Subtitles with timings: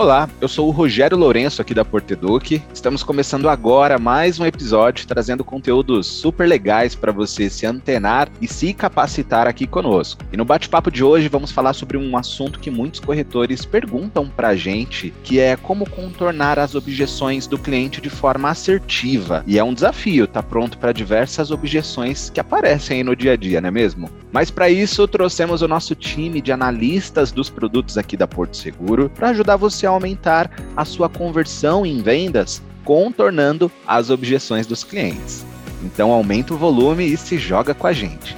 [0.00, 2.62] Olá, eu sou o Rogério Lourenço aqui da Porteduc.
[2.72, 8.48] Estamos começando agora mais um episódio trazendo conteúdos super legais para você se antenar e
[8.48, 10.24] se capacitar aqui conosco.
[10.32, 14.48] E no bate-papo de hoje vamos falar sobre um assunto que muitos corretores perguntam para
[14.48, 19.44] a gente, que é como contornar as objeções do cliente de forma assertiva.
[19.46, 23.36] E é um desafio, tá pronto para diversas objeções que aparecem aí no dia a
[23.36, 24.10] dia, não é mesmo?
[24.32, 29.10] Mas para isso trouxemos o nosso time de analistas dos produtos aqui da Porto Seguro
[29.14, 35.44] para ajudar você aumentar a sua conversão em vendas, contornando as objeções dos clientes.
[35.82, 38.36] Então aumenta o volume e se joga com a gente.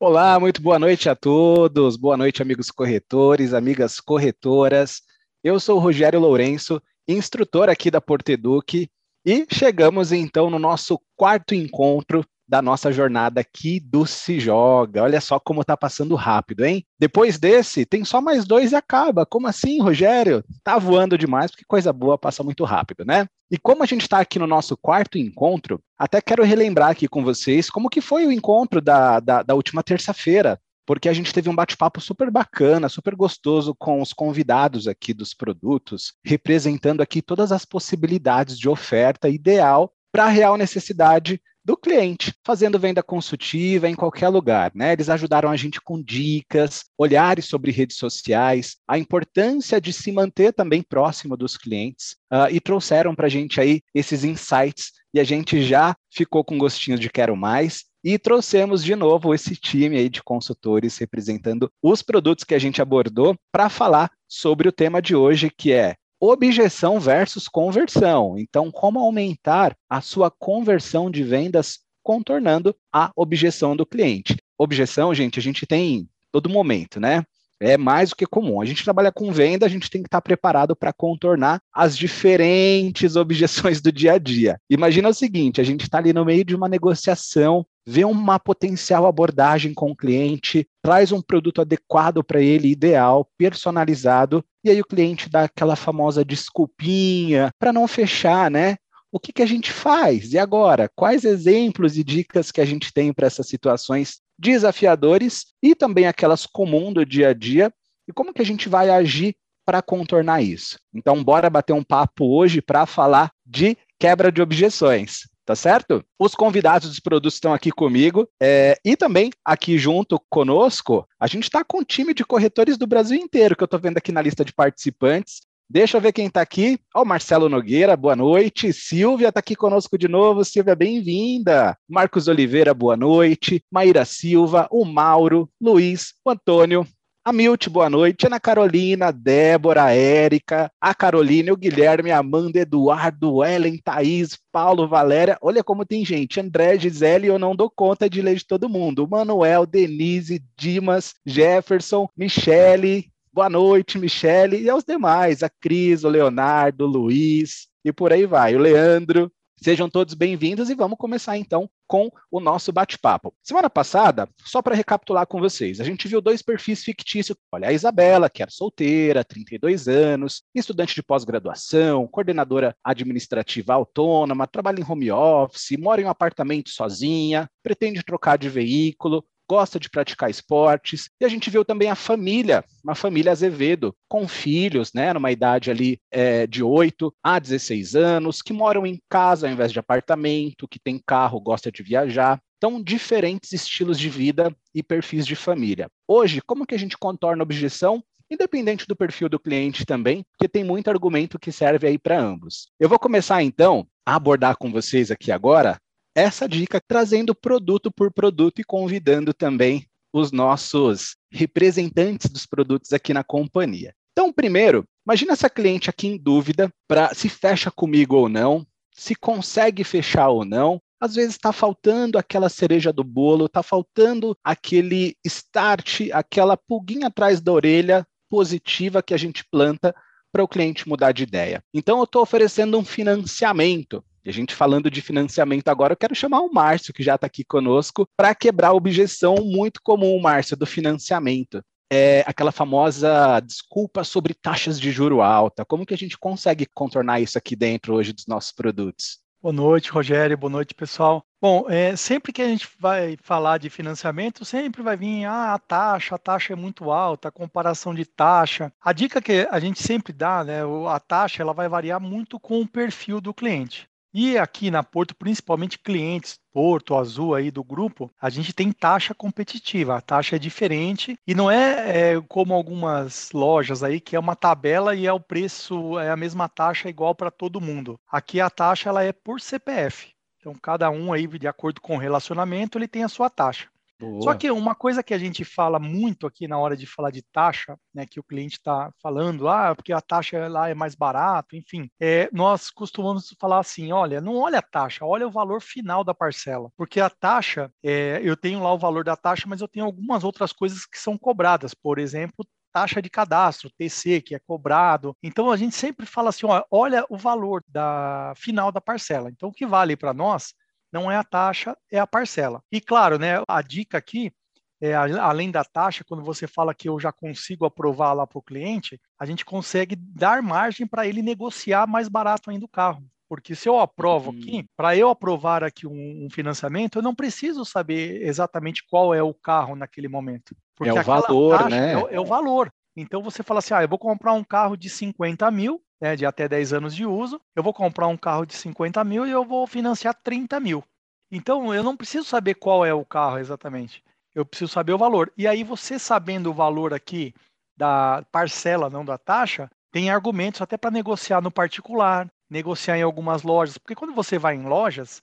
[0.00, 1.96] Olá, muito boa noite a todos.
[1.96, 5.02] Boa noite, amigos corretores, amigas corretoras.
[5.42, 8.88] Eu sou o Rogério Lourenço, instrutor aqui da Porteduc,
[9.26, 15.02] e chegamos então no nosso quarto encontro da nossa jornada aqui do Se Joga.
[15.02, 16.84] Olha só como tá passando rápido, hein?
[16.98, 19.26] Depois desse, tem só mais dois e acaba.
[19.26, 20.42] Como assim, Rogério?
[20.64, 23.26] Tá voando demais, porque coisa boa passa muito rápido, né?
[23.50, 27.22] E como a gente está aqui no nosso quarto encontro, até quero relembrar aqui com
[27.22, 31.50] vocês como que foi o encontro da, da, da última terça-feira porque a gente teve
[31.50, 37.52] um bate-papo super bacana, super gostoso com os convidados aqui dos produtos, representando aqui todas
[37.52, 43.94] as possibilidades de oferta ideal para a real necessidade do cliente, fazendo venda consultiva em
[43.94, 44.94] qualquer lugar, né?
[44.94, 50.54] Eles ajudaram a gente com dicas, olhares sobre redes sociais, a importância de se manter
[50.54, 55.24] também próximo dos clientes uh, e trouxeram para a gente aí esses insights e a
[55.24, 60.08] gente já ficou com gostinho de quero mais e trouxemos de novo esse time aí
[60.08, 65.14] de consultores representando os produtos que a gente abordou para falar sobre o tema de
[65.14, 68.36] hoje, que é objeção versus conversão.
[68.38, 74.36] Então, como aumentar a sua conversão de vendas contornando a objeção do cliente.
[74.56, 77.22] Objeção, gente, a gente tem todo momento, né?
[77.60, 78.60] É mais do que comum.
[78.60, 83.14] A gente trabalha com venda, a gente tem que estar preparado para contornar as diferentes
[83.16, 84.58] objeções do dia a dia.
[84.70, 89.06] Imagina o seguinte: a gente está ali no meio de uma negociação, vê uma potencial
[89.06, 94.84] abordagem com o cliente, traz um produto adequado para ele, ideal, personalizado, e aí o
[94.84, 98.76] cliente dá aquela famosa desculpinha para não fechar, né?
[99.10, 100.34] O que, que a gente faz?
[100.34, 100.90] E agora?
[100.94, 106.44] Quais exemplos e dicas que a gente tem para essas situações desafiadores e também aquelas
[106.44, 107.72] comuns do dia a dia?
[108.06, 109.34] E como que a gente vai agir
[109.64, 110.78] para contornar isso?
[110.94, 116.04] Então, bora bater um papo hoje para falar de quebra de objeções tá certo?
[116.18, 121.44] Os convidados dos produtos estão aqui comigo é, e também aqui junto conosco, a gente
[121.44, 124.20] está com um time de corretores do Brasil inteiro, que eu estou vendo aqui na
[124.20, 125.40] lista de participantes.
[125.66, 126.78] Deixa eu ver quem está aqui.
[126.94, 128.74] Ó, Marcelo Nogueira, boa noite.
[128.74, 130.44] Silvia está aqui conosco de novo.
[130.44, 131.78] Silvia, bem-vinda.
[131.88, 133.62] Marcos Oliveira, boa noite.
[133.70, 136.86] Maíra Silva, o Mauro, Luiz, o Antônio,
[137.28, 138.26] a Milt, boa noite.
[138.26, 145.36] Ana Carolina, Débora, Érica, a Carolina, o Guilherme, Amanda, Eduardo, Ellen, Thaís, Paulo, Valéria.
[145.42, 146.40] Olha como tem gente.
[146.40, 149.06] André, Gisele, eu não dou conta de ler de todo mundo.
[149.06, 153.10] Manuel, Denise, Dimas, Jefferson, Michele.
[153.30, 154.62] Boa noite, Michele.
[154.62, 158.56] E aos demais, a Cris, o Leonardo, o Luiz, e por aí vai.
[158.56, 163.34] O Leandro, Sejam todos bem-vindos e vamos começar então com o nosso bate-papo.
[163.42, 167.36] Semana passada, só para recapitular com vocês, a gente viu dois perfis fictícios.
[167.50, 174.80] Olha, a Isabela, que era solteira, 32 anos, estudante de pós-graduação, coordenadora administrativa autônoma, trabalha
[174.80, 180.30] em home office, mora em um apartamento sozinha, pretende trocar de veículo, gosta de praticar
[180.30, 181.08] esportes.
[181.20, 185.70] E a gente viu também a família, uma família Azevedo, com filhos, né, numa idade
[185.70, 190.68] ali é, de 8 a 16 anos, que moram em casa ao invés de apartamento,
[190.68, 192.40] que tem carro, gosta de viajar.
[192.58, 195.88] Então, diferentes estilos de vida e perfis de família.
[196.08, 198.02] Hoje, como que a gente contorna a objeção?
[198.30, 202.68] Independente do perfil do cliente também, porque tem muito argumento que serve aí para ambos.
[202.78, 205.78] Eu vou começar então a abordar com vocês aqui agora
[206.20, 213.12] essa dica, trazendo produto por produto e convidando também os nossos representantes dos produtos aqui
[213.12, 213.94] na companhia.
[214.12, 219.14] Então, primeiro, imagina essa cliente aqui em dúvida para se fecha comigo ou não, se
[219.14, 220.80] consegue fechar ou não.
[221.00, 227.40] Às vezes está faltando aquela cereja do bolo, está faltando aquele start, aquela pulguinha atrás
[227.40, 229.94] da orelha positiva que a gente planta
[230.32, 231.62] para o cliente mudar de ideia.
[231.72, 234.04] Então, eu estou oferecendo um financiamento.
[234.28, 237.42] A gente falando de financiamento agora, eu quero chamar o Márcio, que já está aqui
[237.42, 241.62] conosco, para quebrar a objeção muito comum, Márcio, do financiamento.
[241.90, 245.64] É aquela famosa desculpa sobre taxas de juro alta.
[245.64, 249.18] Como que a gente consegue contornar isso aqui dentro hoje dos nossos produtos?
[249.40, 250.36] Boa noite, Rogério.
[250.36, 251.24] Boa noite, pessoal.
[251.40, 255.58] Bom, é, sempre que a gente vai falar de financiamento, sempre vai vir ah, a
[255.58, 258.70] taxa, a taxa é muito alta, a comparação de taxa.
[258.78, 262.60] A dica que a gente sempre dá, né, a taxa ela vai variar muito com
[262.60, 263.88] o perfil do cliente.
[264.12, 269.14] E aqui na Porto, principalmente clientes Porto Azul aí do grupo, a gente tem taxa
[269.14, 269.96] competitiva.
[269.96, 274.34] A taxa é diferente e não é, é, como algumas lojas aí que é uma
[274.34, 278.00] tabela e é o preço é a mesma taxa igual para todo mundo.
[278.10, 280.12] Aqui a taxa ela é por CPF.
[280.38, 283.68] Então cada um aí de acordo com o relacionamento ele tem a sua taxa.
[284.00, 284.22] Boa.
[284.22, 287.22] Só que uma coisa que a gente fala muito aqui na hora de falar de
[287.22, 291.56] taxa, né, que o cliente está falando, ah, porque a taxa lá é mais barato,
[291.56, 296.04] enfim, é, nós costumamos falar assim, olha, não olha a taxa, olha o valor final
[296.04, 299.68] da parcela, porque a taxa, é, eu tenho lá o valor da taxa, mas eu
[299.68, 304.38] tenho algumas outras coisas que são cobradas, por exemplo, taxa de cadastro, TC, que é
[304.38, 305.16] cobrado.
[305.22, 309.30] Então a gente sempre fala assim, ó, olha o valor da final da parcela.
[309.30, 310.54] Então o que vale para nós
[310.92, 312.62] não é a taxa, é a parcela.
[312.72, 314.32] E claro, né, a dica aqui
[314.80, 318.42] é, além da taxa, quando você fala que eu já consigo aprovar lá para o
[318.42, 323.02] cliente, a gente consegue dar margem para ele negociar mais barato ainda o carro.
[323.28, 324.38] Porque se eu aprovo uhum.
[324.38, 329.22] aqui, para eu aprovar aqui um, um, financiamento, eu não preciso saber exatamente qual é
[329.22, 330.56] o carro naquele momento.
[330.74, 331.94] Porque é o valor, né?
[331.94, 332.72] É, é, o valor.
[332.96, 336.24] Então você fala assim: ah, eu vou comprar um carro de 50 mil, né, de
[336.24, 339.44] até 10 anos de uso, eu vou comprar um carro de 50 mil e eu
[339.44, 340.84] vou financiar 30 mil.
[341.30, 344.02] Então, eu não preciso saber qual é o carro exatamente.
[344.34, 345.32] Eu preciso saber o valor.
[345.36, 347.34] E aí, você sabendo o valor aqui
[347.76, 353.42] da parcela, não da taxa, tem argumentos até para negociar no particular, negociar em algumas
[353.42, 353.78] lojas.
[353.78, 355.18] Porque quando você vai em lojas,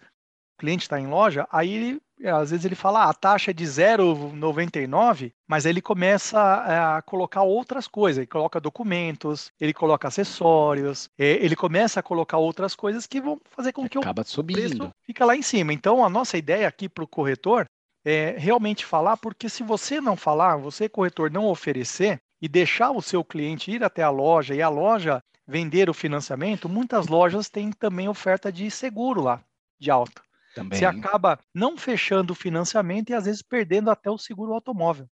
[0.56, 3.54] o cliente está em loja, aí é, às vezes ele fala, ah, a taxa é
[3.54, 9.74] de 0,99, mas aí ele começa a, a colocar outras coisas, ele coloca documentos, ele
[9.74, 14.22] coloca acessórios, é, ele começa a colocar outras coisas que vão fazer com que Acaba
[14.22, 14.60] o subindo.
[14.60, 15.74] preço fica lá em cima.
[15.74, 17.66] Então, a nossa ideia aqui para o corretor
[18.06, 23.02] é realmente falar, porque se você não falar, você corretor não oferecer e deixar o
[23.02, 27.72] seu cliente ir até a loja e a loja vender o financiamento, muitas lojas têm
[27.72, 29.42] também oferta de seguro lá,
[29.80, 30.22] de alta.
[30.56, 30.80] Também.
[30.80, 35.08] Você acaba não fechando o financiamento e às vezes perdendo até o seguro automóvel.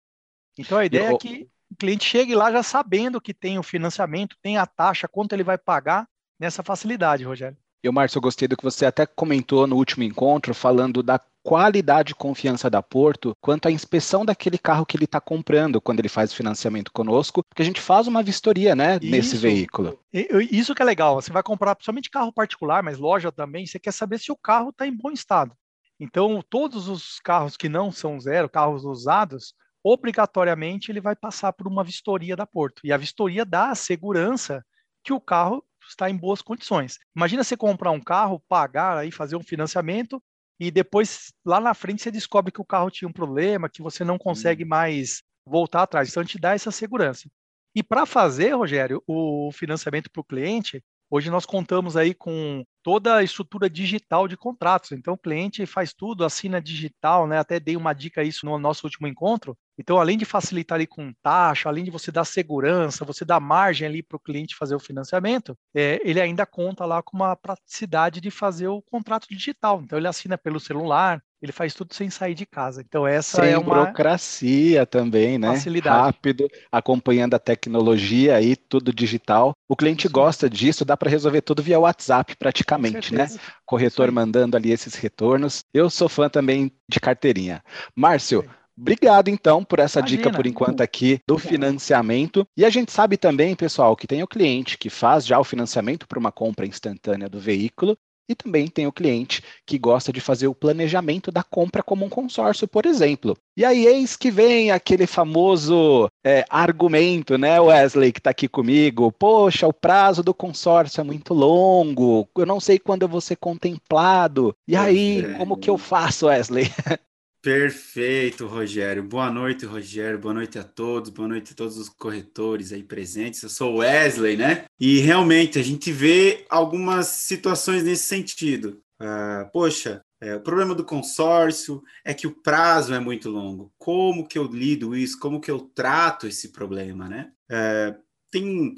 [0.59, 1.15] Então a ideia Eu...
[1.15, 5.09] é que o cliente chegue lá já sabendo que tem o financiamento, tem a taxa,
[5.09, 6.07] quanto ele vai pagar
[6.39, 7.57] nessa facilidade, Rogério.
[7.83, 12.13] Eu, Márcio, eu gostei do que você até comentou no último encontro, falando da qualidade
[12.13, 16.09] e confiança da Porto quanto à inspeção daquele carro que ele está comprando quando ele
[16.09, 19.99] faz o financiamento conosco, porque a gente faz uma vistoria, né, isso, nesse veículo.
[20.13, 21.15] Isso que é legal.
[21.15, 24.71] Você vai comprar principalmente carro particular, mas loja também, você quer saber se o carro
[24.71, 25.55] está em bom estado.
[25.99, 31.67] Então, todos os carros que não são zero, carros usados, obrigatoriamente ele vai passar por
[31.67, 32.81] uma vistoria da Porto.
[32.85, 34.65] E a vistoria dá a segurança
[35.03, 36.99] que o carro está em boas condições.
[37.17, 40.23] Imagina você comprar um carro, pagar aí, fazer um financiamento
[40.61, 44.05] e depois lá na frente você descobre que o carro tinha um problema, que você
[44.05, 46.11] não consegue mais voltar atrás.
[46.11, 47.29] Então, te dá essa segurança.
[47.75, 53.17] E para fazer, Rogério, o financiamento para o cliente, Hoje nós contamos aí com toda
[53.17, 54.93] a estrutura digital de contratos.
[54.93, 57.39] Então o cliente faz tudo, assina digital, né?
[57.39, 59.59] Até dei uma dica isso no nosso último encontro.
[59.81, 63.89] Então, além de facilitar ali com taxa, além de você dar segurança, você dar margem
[63.89, 68.21] ali para o cliente fazer o financiamento, é, ele ainda conta lá com uma praticidade
[68.21, 69.81] de fazer o contrato digital.
[69.83, 72.83] Então ele assina pelo celular, ele faz tudo sem sair de casa.
[72.87, 73.65] Então, essa sem é uma.
[73.65, 75.49] burocracia também, né?
[75.49, 75.97] Facilidade.
[75.97, 79.55] Rápido, acompanhando a tecnologia aí, tudo digital.
[79.67, 80.13] O cliente Sim.
[80.13, 83.29] gosta disso, dá para resolver tudo via WhatsApp praticamente, né?
[83.65, 85.61] Corretor mandando ali esses retornos.
[85.73, 87.63] Eu sou fã também de carteirinha.
[87.97, 88.43] Márcio.
[88.43, 88.60] Sim.
[88.81, 90.23] Obrigado, então, por essa Imagina.
[90.23, 92.47] dica, por enquanto, aqui do financiamento.
[92.57, 96.09] E a gente sabe também, pessoal, que tem o cliente que faz já o financiamento
[96.09, 97.97] para uma compra instantânea do veículo
[98.31, 102.09] e também tem o cliente que gosta de fazer o planejamento da compra como um
[102.09, 103.37] consórcio, por exemplo.
[103.57, 109.11] E aí, eis que vem aquele famoso é, argumento, né, Wesley, que está aqui comigo.
[109.11, 113.37] Poxa, o prazo do consórcio é muito longo, eu não sei quando eu vou ser
[113.37, 114.55] contemplado.
[114.67, 115.35] E aí, é.
[115.35, 116.71] como que eu faço, Wesley?
[117.43, 119.03] Perfeito, Rogério.
[119.03, 120.19] Boa noite, Rogério.
[120.19, 121.09] Boa noite a todos.
[121.09, 123.43] Boa noite a todos os corretores aí presentes.
[123.43, 124.67] Eu sou Wesley, né?
[124.79, 128.83] E realmente a gente vê algumas situações nesse sentido.
[129.01, 133.73] Uh, poxa, é, o problema do consórcio é que o prazo é muito longo.
[133.79, 135.19] Como que eu lido isso?
[135.19, 137.33] Como que eu trato esse problema, né?
[137.51, 137.97] É,
[138.31, 138.75] tem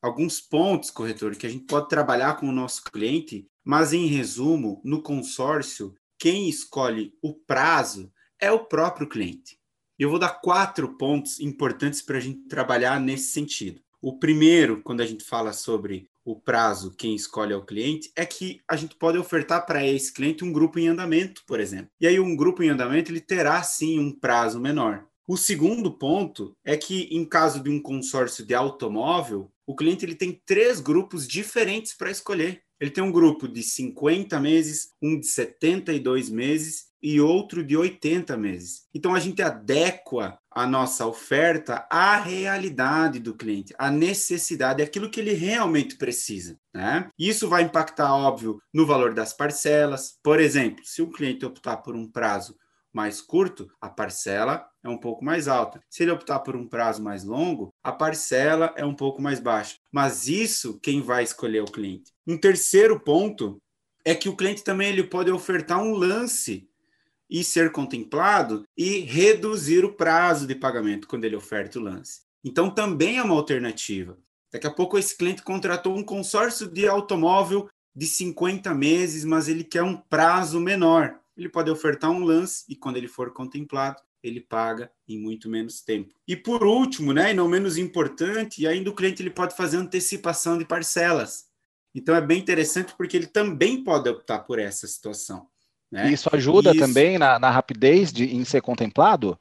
[0.00, 4.80] alguns pontos, corretor, que a gente pode trabalhar com o nosso cliente, mas em resumo,
[4.82, 9.58] no consórcio, quem escolhe o prazo é o próprio cliente.
[9.98, 13.80] Eu vou dar quatro pontos importantes para a gente trabalhar nesse sentido.
[14.00, 18.26] O primeiro, quando a gente fala sobre o prazo, quem escolhe é o cliente, é
[18.26, 21.90] que a gente pode ofertar para esse cliente um grupo em andamento, por exemplo.
[22.00, 25.06] E aí um grupo em andamento ele terá sim um prazo menor.
[25.26, 30.14] O segundo ponto é que em caso de um consórcio de automóvel, o cliente ele
[30.14, 32.62] tem três grupos diferentes para escolher.
[32.80, 38.36] Ele tem um grupo de 50 meses, um de 72 meses e outro de 80
[38.36, 38.86] meses.
[38.94, 45.20] Então a gente adequa a nossa oferta à realidade do cliente, à necessidade, aquilo que
[45.20, 46.58] ele realmente precisa.
[46.74, 47.08] Né?
[47.18, 50.18] Isso vai impactar, óbvio, no valor das parcelas.
[50.22, 52.56] Por exemplo, se o cliente optar por um prazo
[52.96, 55.82] mais curto, a parcela é um pouco mais alta.
[55.90, 59.76] Se ele optar por um prazo mais longo, a parcela é um pouco mais baixa.
[59.92, 62.10] Mas isso quem vai escolher o cliente.
[62.26, 63.58] Um terceiro ponto
[64.02, 66.66] é que o cliente também ele pode ofertar um lance
[67.28, 72.22] e ser contemplado e reduzir o prazo de pagamento quando ele oferta o lance.
[72.42, 74.16] Então também é uma alternativa.
[74.50, 79.64] Daqui a pouco esse cliente contratou um consórcio de automóvel de 50 meses, mas ele
[79.64, 81.18] quer um prazo menor.
[81.36, 85.80] Ele pode ofertar um lance e quando ele for contemplado, ele paga em muito menos
[85.80, 86.14] tempo.
[86.26, 90.58] E por último, né, e não menos importante, ainda o cliente ele pode fazer antecipação
[90.58, 91.46] de parcelas.
[91.94, 95.46] Então é bem interessante porque ele também pode optar por essa situação.
[95.90, 96.12] Né?
[96.12, 96.80] Isso ajuda Isso.
[96.80, 99.38] também na, na, rapidez de, em ser contemplado?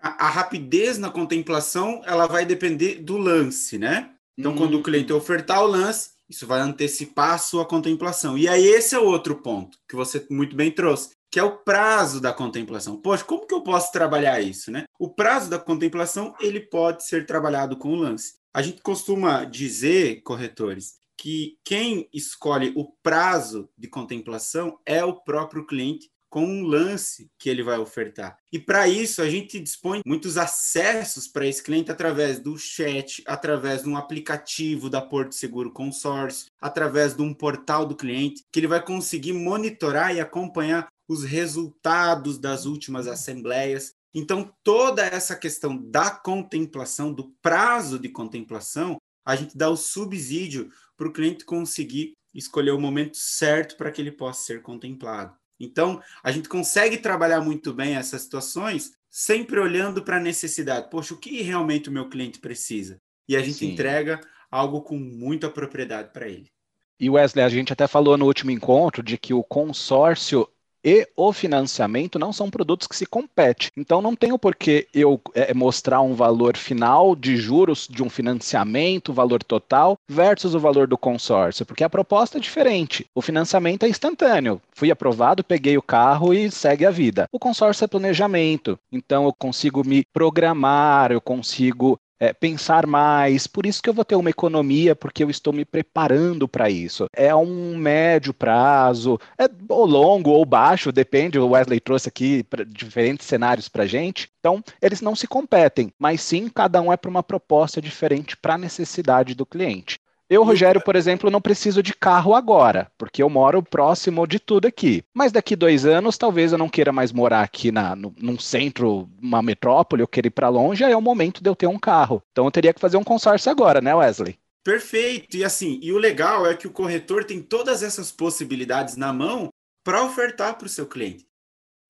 [0.00, 4.10] A, a, rapidez na contemplação ela vai depender do lance, né?
[4.36, 4.56] Então, hum.
[4.56, 8.38] quando o cliente ofertar o lance, isso vai antecipar a sua contemplação.
[8.38, 12.20] E aí, esse é outro ponto que você muito bem trouxe, que é o prazo
[12.20, 13.00] da contemplação.
[13.00, 14.84] Poxa, como que eu posso trabalhar isso, né?
[14.98, 18.34] O prazo da contemplação, ele pode ser trabalhado com o lance.
[18.52, 25.66] A gente costuma dizer, corretores, que quem escolhe o prazo de contemplação é o próprio
[25.66, 28.38] cliente com um lance que ele vai ofertar.
[28.50, 33.82] E para isso a gente dispõe muitos acessos para esse cliente através do chat, através
[33.82, 38.66] de um aplicativo da Porto Seguro Consórcio, através de um portal do cliente, que ele
[38.66, 43.94] vai conseguir monitorar e acompanhar os resultados das últimas assembleias.
[44.14, 50.70] Então, toda essa questão da contemplação, do prazo de contemplação, a gente dá o subsídio
[50.96, 55.34] para o cliente conseguir escolher o momento certo para que ele possa ser contemplado.
[55.58, 60.90] Então, a gente consegue trabalhar muito bem essas situações, sempre olhando para a necessidade.
[60.90, 62.98] Poxa, o que realmente o meu cliente precisa?
[63.28, 63.72] E a gente Sim.
[63.72, 66.50] entrega algo com muita propriedade para ele.
[66.98, 70.48] E Wesley, a gente até falou no último encontro de que o consórcio
[70.84, 73.68] e o financiamento não são produtos que se competem.
[73.76, 78.10] Então não tem o porquê eu é, mostrar um valor final de juros de um
[78.10, 83.06] financiamento, valor total, versus o valor do consórcio, porque a proposta é diferente.
[83.14, 84.60] O financiamento é instantâneo.
[84.72, 87.26] Fui aprovado, peguei o carro e segue a vida.
[87.32, 88.78] O consórcio é planejamento.
[88.90, 93.48] Então eu consigo me programar, eu consigo é, pensar mais.
[93.48, 97.06] Por isso que eu vou ter uma economia, porque eu estou me preparando para isso.
[97.12, 101.36] É um médio prazo, é ou longo ou baixo, depende.
[101.36, 104.30] O Wesley trouxe aqui diferentes cenários para gente.
[104.38, 108.54] Então, eles não se competem, mas sim cada um é para uma proposta diferente para
[108.54, 109.98] a necessidade do cliente.
[110.32, 114.66] Eu, Rogério, por exemplo, não preciso de carro agora, porque eu moro próximo de tudo
[114.66, 115.04] aqui.
[115.12, 119.10] Mas daqui dois anos, talvez eu não queira mais morar aqui na, no, num centro,
[119.20, 121.78] uma metrópole, eu queira ir para longe, aí é o momento de eu ter um
[121.78, 122.22] carro.
[122.32, 124.38] Então eu teria que fazer um consórcio agora, né, Wesley?
[124.64, 125.36] Perfeito.
[125.36, 129.50] E assim, e o legal é que o corretor tem todas essas possibilidades na mão
[129.84, 131.26] para ofertar para o seu cliente.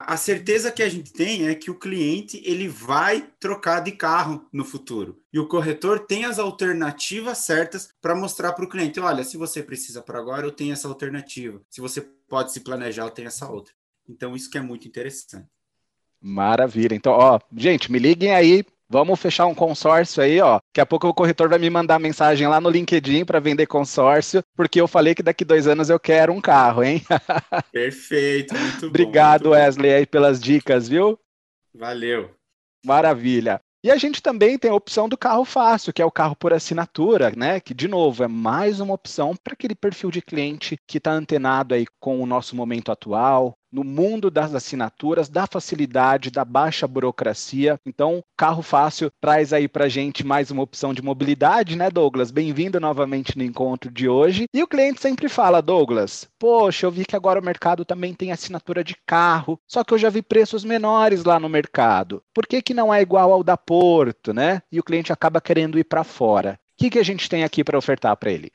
[0.07, 4.47] A certeza que a gente tem é que o cliente ele vai trocar de carro
[4.53, 5.21] no futuro.
[5.33, 9.63] E o corretor tem as alternativas certas para mostrar para o cliente: olha, se você
[9.63, 11.61] precisa para agora, eu tenho essa alternativa.
[11.71, 13.73] Se você pode se planejar, eu tenho essa outra.
[14.09, 15.47] Então, isso que é muito interessante.
[16.21, 16.95] Maravilha.
[16.95, 20.57] Então, ó, gente, me liguem aí Vamos fechar um consórcio aí, ó.
[20.57, 24.45] Daqui a pouco o corretor vai me mandar mensagem lá no LinkedIn para vender consórcio,
[24.55, 27.03] porque eu falei que daqui dois anos eu quero um carro, hein?
[27.73, 29.97] Perfeito, muito Obrigado, bom, muito Wesley, bom.
[29.97, 31.19] aí pelas dicas, viu?
[31.75, 32.31] Valeu.
[32.85, 33.63] Maravilha.
[33.83, 36.53] E a gente também tem a opção do carro fácil, que é o carro por
[36.53, 37.61] assinatura, né?
[37.61, 41.75] Que, de novo, é mais uma opção para aquele perfil de cliente que está antenado
[41.75, 47.81] aí com o nosso momento atual, no mundo das assinaturas, da facilidade, da baixa burocracia.
[47.87, 52.31] Então, Carro Fácil traz aí para gente mais uma opção de mobilidade, né, Douglas?
[52.31, 54.45] Bem-vindo novamente no encontro de hoje.
[54.53, 58.31] E o cliente sempre fala, Douglas, poxa, eu vi que agora o mercado também tem
[58.31, 62.23] assinatura de carro, só que eu já vi preços menores lá no mercado.
[62.35, 64.61] Por que, que não é igual ao da Porto, né?
[64.71, 66.59] E o cliente acaba querendo ir para fora.
[66.73, 68.51] O que, que a gente tem aqui para ofertar para ele?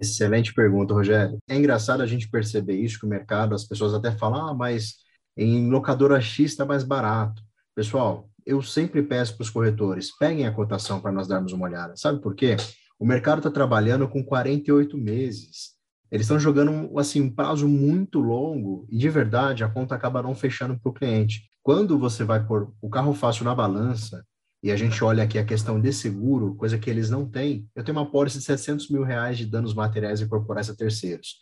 [0.00, 1.38] Excelente pergunta, Rogério.
[1.46, 4.94] É engraçado a gente perceber isso, que o mercado, as pessoas até falam, ah, mas
[5.36, 7.42] em locadora X está mais barato.
[7.74, 11.94] Pessoal, eu sempre peço para os corretores, peguem a cotação para nós darmos uma olhada.
[11.96, 12.56] Sabe por quê?
[12.98, 15.74] O mercado está trabalhando com 48 meses.
[16.10, 20.34] Eles estão jogando assim um prazo muito longo e de verdade a conta acaba não
[20.34, 21.42] fechando para o cliente.
[21.62, 24.24] Quando você vai pôr o carro fácil na balança
[24.62, 27.82] e a gente olha aqui a questão de seguro, coisa que eles não têm, eu
[27.82, 31.36] tenho uma pólice de 700 mil reais de danos materiais e corporais a terceiros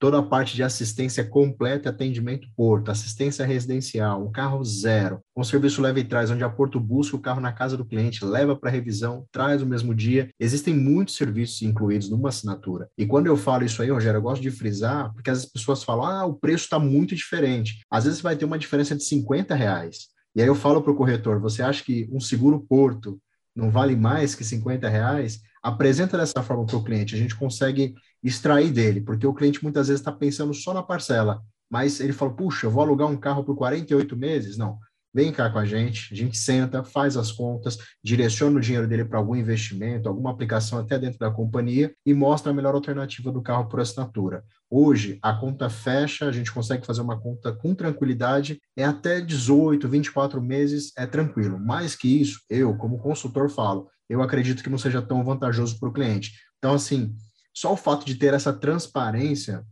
[0.00, 5.82] toda a parte de assistência completa atendimento porto, assistência residencial, um carro zero, um serviço
[5.82, 8.70] leva e traz, onde a Porto busca o carro na casa do cliente, leva para
[8.70, 10.30] revisão, traz no mesmo dia.
[10.40, 12.88] Existem muitos serviços incluídos numa assinatura.
[12.96, 16.06] E quando eu falo isso aí, Rogério, eu gosto de frisar, porque as pessoas falam,
[16.06, 17.84] ah, o preço está muito diferente.
[17.90, 20.09] Às vezes vai ter uma diferença de 50 reais.
[20.34, 23.20] E aí eu falo para o corretor, você acha que um seguro porto
[23.54, 25.40] não vale mais que 50 reais?
[25.62, 29.88] Apresenta dessa forma para o cliente, a gente consegue extrair dele, porque o cliente muitas
[29.88, 33.44] vezes está pensando só na parcela, mas ele fala, puxa, eu vou alugar um carro
[33.44, 34.56] por 48 meses?
[34.56, 34.78] Não,
[35.12, 39.04] vem cá com a gente, a gente senta, faz as contas, direciona o dinheiro dele
[39.04, 43.42] para algum investimento, alguma aplicação até dentro da companhia e mostra a melhor alternativa do
[43.42, 44.44] carro por assinatura.
[44.70, 49.88] Hoje, a conta fecha, a gente consegue fazer uma conta com tranquilidade, é até 18,
[49.88, 51.58] 24 meses, é tranquilo.
[51.58, 55.88] Mais que isso, eu, como consultor, falo, eu acredito que não seja tão vantajoso para
[55.88, 56.32] o cliente.
[56.58, 57.14] Então, assim,
[57.52, 59.64] só o fato de ter essa transparência,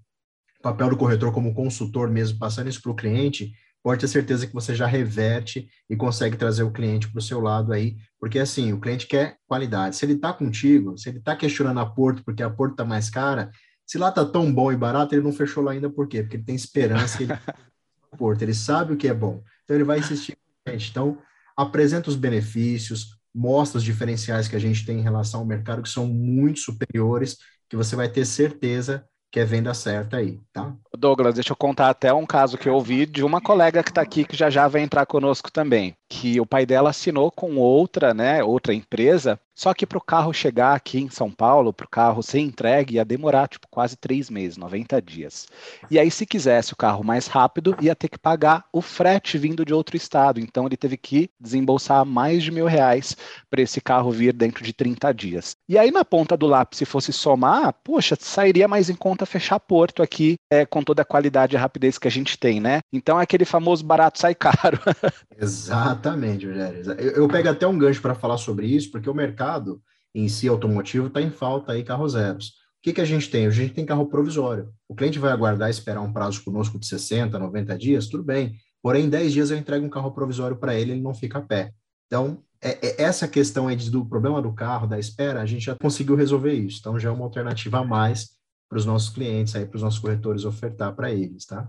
[0.63, 4.53] papel do corretor como consultor mesmo, passando isso para o cliente, pode ter certeza que
[4.53, 8.73] você já reverte e consegue trazer o cliente para o seu lado aí, porque assim,
[8.73, 9.97] o cliente quer qualidade.
[9.97, 13.09] Se ele está contigo, se ele está questionando a Porto porque a Porto está mais
[13.09, 13.51] cara,
[13.87, 16.23] se lá está tão bom e barato, ele não fechou lá ainda, por quê?
[16.23, 17.33] Porque ele tem esperança que ele
[18.19, 19.43] Porto, ele sabe o que é bom.
[19.65, 20.91] Então ele vai insistir com a gente.
[20.91, 21.19] Então,
[21.57, 25.89] apresenta os benefícios, mostra os diferenciais que a gente tem em relação ao mercado, que
[25.89, 27.37] são muito superiores,
[27.69, 30.75] que você vai ter certeza que é venda certa aí, tá?
[30.97, 34.01] Douglas, deixa eu contar até um caso que eu ouvi de uma colega que está
[34.01, 38.15] aqui que já já vai entrar conosco também, que o pai dela assinou com outra,
[38.15, 41.89] né, outra empresa, só que para o carro chegar aqui em São Paulo, para o
[41.89, 45.49] carro ser entregue, ia demorar tipo quase três meses, 90 dias.
[45.91, 49.65] E aí, se quisesse o carro mais rápido, ia ter que pagar o frete vindo
[49.65, 50.39] de outro estado.
[50.39, 53.17] Então, ele teve que desembolsar mais de mil reais
[53.51, 55.57] para esse carro vir dentro de 30 dias.
[55.69, 59.59] E aí, na ponta do lápis, se fosse somar, poxa, sairia mais em conta fechar
[59.59, 62.79] Porto aqui é, com toda a qualidade e rapidez que a gente tem, né?
[62.93, 64.79] Então, é aquele famoso barato sai caro.
[65.37, 66.93] Exatamente, Rogério.
[66.93, 69.83] Eu, eu pego até um gancho para falar sobre isso, porque o mercado mercado
[70.15, 72.49] em si automotivo está em falta aí carros zeros.
[72.49, 73.47] O que, que a gente tem?
[73.47, 74.73] A gente tem carro provisório.
[74.89, 78.57] O cliente vai aguardar esperar um prazo conosco de 60, 90 dias, tudo bem.
[78.81, 81.43] Porém, em 10 dias eu entrego um carro provisório para ele, ele não fica a
[81.43, 81.73] pé.
[82.07, 85.75] Então, é, é essa questão aí do problema do carro, da espera, a gente já
[85.75, 86.79] conseguiu resolver isso.
[86.81, 88.31] Então, já é uma alternativa a mais
[88.69, 91.69] para os nossos clientes, aí para os nossos corretores ofertar para eles, tá?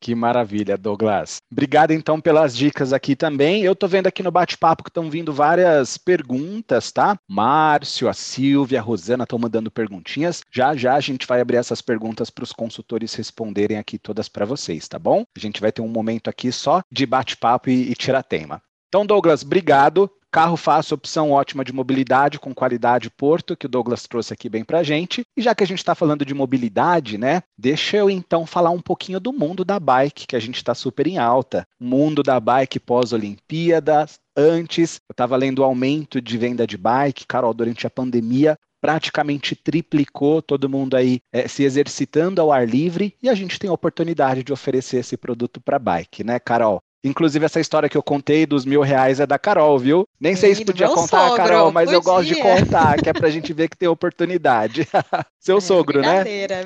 [0.00, 1.38] Que maravilha, Douglas.
[1.50, 3.62] Obrigado então pelas dicas aqui também.
[3.62, 7.18] Eu tô vendo aqui no bate-papo que estão vindo várias perguntas, tá?
[7.28, 10.42] Márcio, a Silvia, a Rosana estão mandando perguntinhas.
[10.52, 14.44] Já já a gente vai abrir essas perguntas para os consultores responderem aqui todas para
[14.44, 15.24] vocês, tá bom?
[15.36, 18.60] A gente vai ter um momento aqui só de bate-papo e, e tirar tema.
[18.88, 20.10] Então, Douglas, obrigado.
[20.36, 24.62] Carro fácil, opção ótima de mobilidade com qualidade Porto, que o Douglas trouxe aqui bem
[24.62, 25.24] para gente.
[25.34, 27.42] E já que a gente está falando de mobilidade, né?
[27.56, 31.06] Deixa eu então falar um pouquinho do mundo da bike, que a gente está super
[31.06, 31.66] em alta.
[31.80, 37.54] Mundo da bike pós-Olimpíadas, antes, eu estava lendo o aumento de venda de bike, Carol,
[37.54, 43.30] durante a pandemia, praticamente triplicou todo mundo aí é, se exercitando ao ar livre e
[43.30, 46.82] a gente tem a oportunidade de oferecer esse produto para bike, né, Carol?
[47.04, 50.08] Inclusive, essa história que eu contei dos mil reais é da Carol, viu?
[50.18, 51.96] Nem sei se podia contar, sogro, Carol, mas podia.
[51.96, 54.88] eu gosto de contar, que é pra gente ver que tem oportunidade.
[55.38, 56.24] Seu é, sogro, né?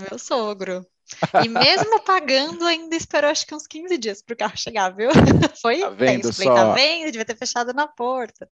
[0.09, 0.87] meu sogro.
[1.45, 5.11] E mesmo pagando, ainda esperou acho que uns 15 dias para o carro chegar, viu?
[5.61, 6.43] Foi tá vendo intenso.
[6.43, 6.55] Só...
[6.55, 7.07] Tá vendo?
[7.07, 8.49] Devia ter fechado na porta.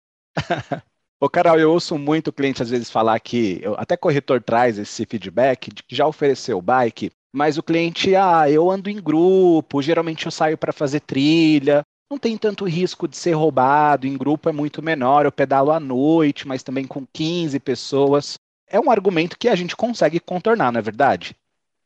[1.20, 5.72] Ô, Carol, eu ouço muito cliente às vezes falar que, até corretor traz esse feedback,
[5.72, 10.30] de que já ofereceu bike mas o cliente, ah, eu ando em grupo, geralmente eu
[10.30, 14.80] saio para fazer trilha, não tem tanto risco de ser roubado, em grupo é muito
[14.80, 18.38] menor, eu pedalo à noite, mas também com 15 pessoas.
[18.68, 21.36] É um argumento que a gente consegue contornar, não é verdade?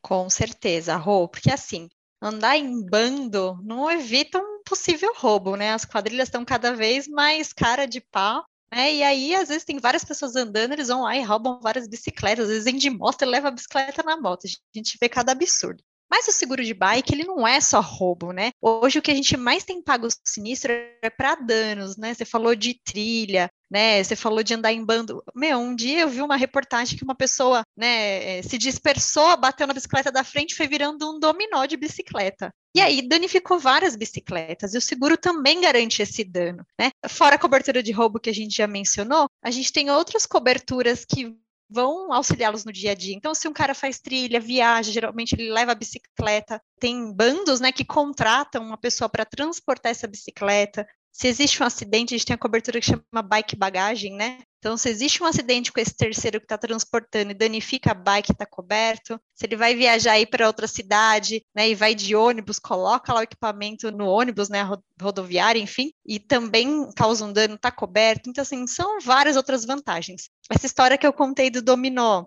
[0.03, 1.89] Com certeza, Rô, porque assim,
[2.21, 5.73] andar em bando não evita um possível roubo, né?
[5.73, 8.95] As quadrilhas estão cada vez mais cara de pau né?
[8.95, 12.45] E aí, às vezes, tem várias pessoas andando, eles vão lá e roubam várias bicicletas,
[12.45, 14.47] às vezes vem de moto e leva a bicicleta na moto.
[14.47, 15.83] A gente vê cada absurdo.
[16.11, 18.51] Mas o seguro de bike, ele não é só roubo, né?
[18.61, 22.15] Hoje o que a gente mais tem pago sinistro é para danos, né?
[22.15, 24.03] Você falou de trilha, né?
[24.03, 25.23] Você falou de andar em bando.
[25.35, 29.75] Meu, um dia eu vi uma reportagem que uma pessoa, né, se dispersou, bateu na
[29.75, 32.51] bicicleta da frente, foi virando um dominó de bicicleta.
[32.75, 36.91] E aí danificou várias bicicletas, e o seguro também garante esse dano, né?
[37.09, 41.05] Fora a cobertura de roubo que a gente já mencionou, a gente tem outras coberturas
[41.05, 41.37] que
[41.69, 43.15] vão auxiliá-los no dia a dia.
[43.15, 47.71] Então, se um cara faz trilha, viaja, geralmente ele leva a bicicleta, tem bandos, né,
[47.73, 50.87] que contratam uma pessoa para transportar essa bicicleta.
[51.13, 54.41] Se existe um acidente, a gente tem a cobertura que chama bike bagagem, né?
[54.59, 58.33] Então, se existe um acidente com esse terceiro que está transportando e danifica a bike,
[58.33, 59.21] está coberto.
[59.35, 63.21] Se ele vai viajar aí para outra cidade, né, e vai de ônibus, coloca lá
[63.21, 64.69] o equipamento no ônibus, né,
[65.01, 68.29] rodoviária, enfim, e também causa um dano, está coberto.
[68.29, 70.29] Então, assim, são várias outras vantagens.
[70.51, 72.27] Essa história que eu contei do dominó,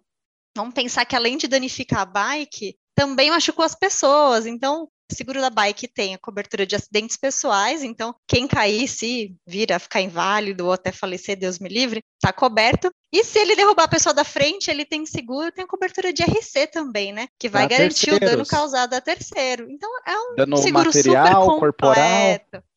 [0.56, 4.46] vamos pensar que além de danificar a bike, também machucou as pessoas.
[4.46, 9.72] Então, seguro da bike tem a cobertura de acidentes pessoais, então quem cair, se vir
[9.72, 12.90] a ficar inválido ou até falecer, Deus me livre, está coberto.
[13.14, 16.24] E se ele derrubar a pessoa da frente, ele tem seguro, tem a cobertura de
[16.24, 17.28] RC também, né?
[17.38, 18.28] Que vai garantir terceiros.
[18.28, 19.70] o dano causado a terceiro.
[19.70, 22.52] Então é um dano seguro material, super completo.
[22.52, 22.72] Corporal.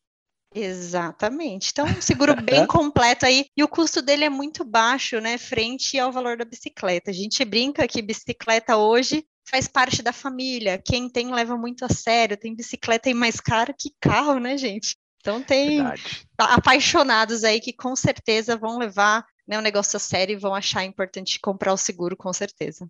[0.55, 1.71] Exatamente.
[1.71, 5.99] Então, um seguro bem completo aí, e o custo dele é muito baixo, né, frente
[5.99, 7.11] ao valor da bicicleta.
[7.11, 10.81] A gente brinca que bicicleta hoje faz parte da família.
[10.83, 12.37] Quem tem leva muito a sério.
[12.37, 14.95] Tem bicicleta aí mais cara que carro, né, gente?
[15.21, 16.27] Então tem Verdade.
[16.37, 20.83] apaixonados aí que com certeza vão levar né, o negócio a sério e vão achar
[20.83, 22.87] importante comprar o seguro, com certeza.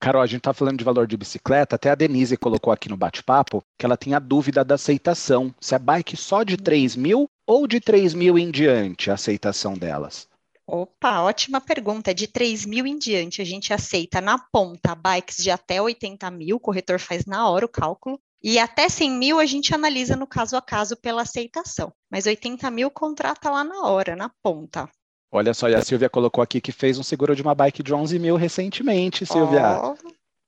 [0.00, 2.96] Carol, a gente está falando de valor de bicicleta, até a Denise colocou aqui no
[2.96, 7.66] bate-papo que ela tinha dúvida da aceitação, se é bike só de 3 mil ou
[7.66, 10.28] de 3 mil em diante a aceitação delas.
[10.66, 12.14] Opa, ótima pergunta.
[12.14, 16.56] De 3 mil em diante, a gente aceita na ponta bikes de até 80 mil,
[16.56, 18.18] o corretor faz na hora o cálculo.
[18.42, 21.92] E até 100 mil a gente analisa no caso a caso pela aceitação.
[22.10, 24.88] Mas 80 mil contrata lá na hora, na ponta.
[25.32, 27.92] Olha só, e a Silvia colocou aqui que fez um seguro de uma bike de
[27.92, 29.80] 11 mil recentemente, Silvia.
[29.82, 29.96] Oh,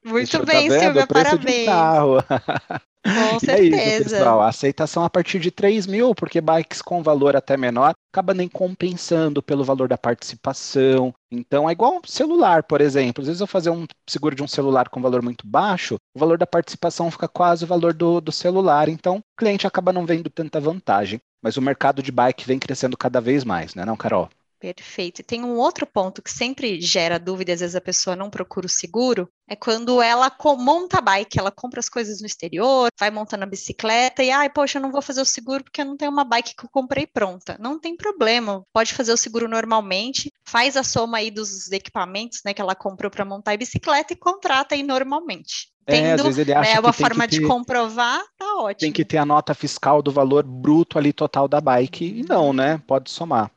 [0.07, 1.91] muito tá bem, Silvia, parabéns.
[3.15, 3.77] Com certeza.
[3.77, 4.41] É isso, pessoal.
[4.41, 8.49] A aceitação a partir de 3 mil, porque bikes com valor até menor acaba nem
[8.49, 11.15] compensando pelo valor da participação.
[11.31, 13.23] Então é igual celular, por exemplo.
[13.23, 16.39] Às vezes eu fazer um seguro de um celular com valor muito baixo, o valor
[16.39, 18.89] da participação fica quase o valor do, do celular.
[18.89, 21.21] Então o cliente acaba não vendo tanta vantagem.
[21.43, 24.29] Mas o mercado de bike vem crescendo cada vez mais, né, não, Carol?
[24.73, 25.21] Perfeito.
[25.21, 28.67] E tem um outro ponto que sempre gera dúvida, às vezes a pessoa não procura
[28.67, 33.11] o seguro, é quando ela monta a bike, ela compra as coisas no exterior, vai
[33.11, 35.97] montando a bicicleta e, ai, poxa, eu não vou fazer o seguro porque eu não
[35.97, 37.57] tenho uma bike que eu comprei pronta.
[37.61, 42.53] Não tem problema, pode fazer o seguro normalmente, faz a soma aí dos equipamentos, né,
[42.53, 45.69] que ela comprou para montar a bicicleta e contrata aí normalmente.
[45.87, 48.81] Tendo, é, às vezes ele acha né, uma que forma ter, de comprovar, tá ótimo.
[48.81, 52.53] Tem que ter a nota fiscal do valor bruto ali total da bike, e não,
[52.53, 52.83] né?
[52.89, 53.53] Pode somar.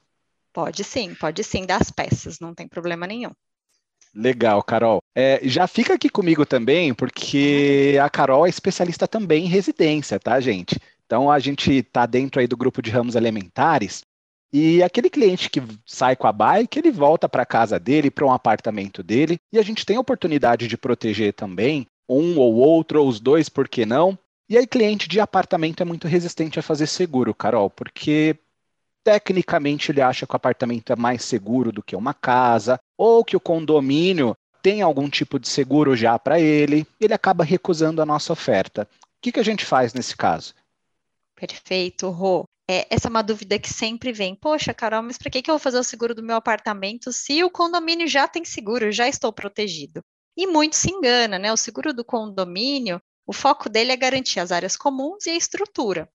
[0.60, 3.32] Pode sim, pode sim dar as peças, não tem problema nenhum.
[4.14, 5.00] Legal, Carol.
[5.16, 10.40] É, já fica aqui comigo também, porque a Carol é especialista também em residência, tá,
[10.40, 10.80] gente?
[11.06, 14.02] Então a gente está dentro aí do grupo de ramos elementares
[14.52, 18.32] e aquele cliente que sai com a bike, ele volta para casa dele, para um
[18.32, 23.08] apartamento dele, e a gente tem a oportunidade de proteger também um ou outro, ou
[23.08, 24.18] os dois, por que não?
[24.50, 28.36] E aí, cliente de apartamento é muito resistente a fazer seguro, Carol, porque
[29.04, 33.36] tecnicamente ele acha que o apartamento é mais seguro do que uma casa, ou que
[33.36, 38.34] o condomínio tem algum tipo de seguro já para ele, ele acaba recusando a nossa
[38.34, 38.88] oferta.
[39.04, 40.54] O que, que a gente faz nesse caso?
[41.36, 42.46] Perfeito, Rô.
[42.70, 44.36] É, essa é uma dúvida que sempre vem.
[44.36, 47.44] Poxa, Carol, mas para que, que eu vou fazer o seguro do meu apartamento se
[47.44, 50.02] o condomínio já tem seguro, já estou protegido?
[50.38, 51.52] E muito se engana, né?
[51.52, 56.08] O seguro do condomínio, o foco dele é garantir as áreas comuns e a estrutura.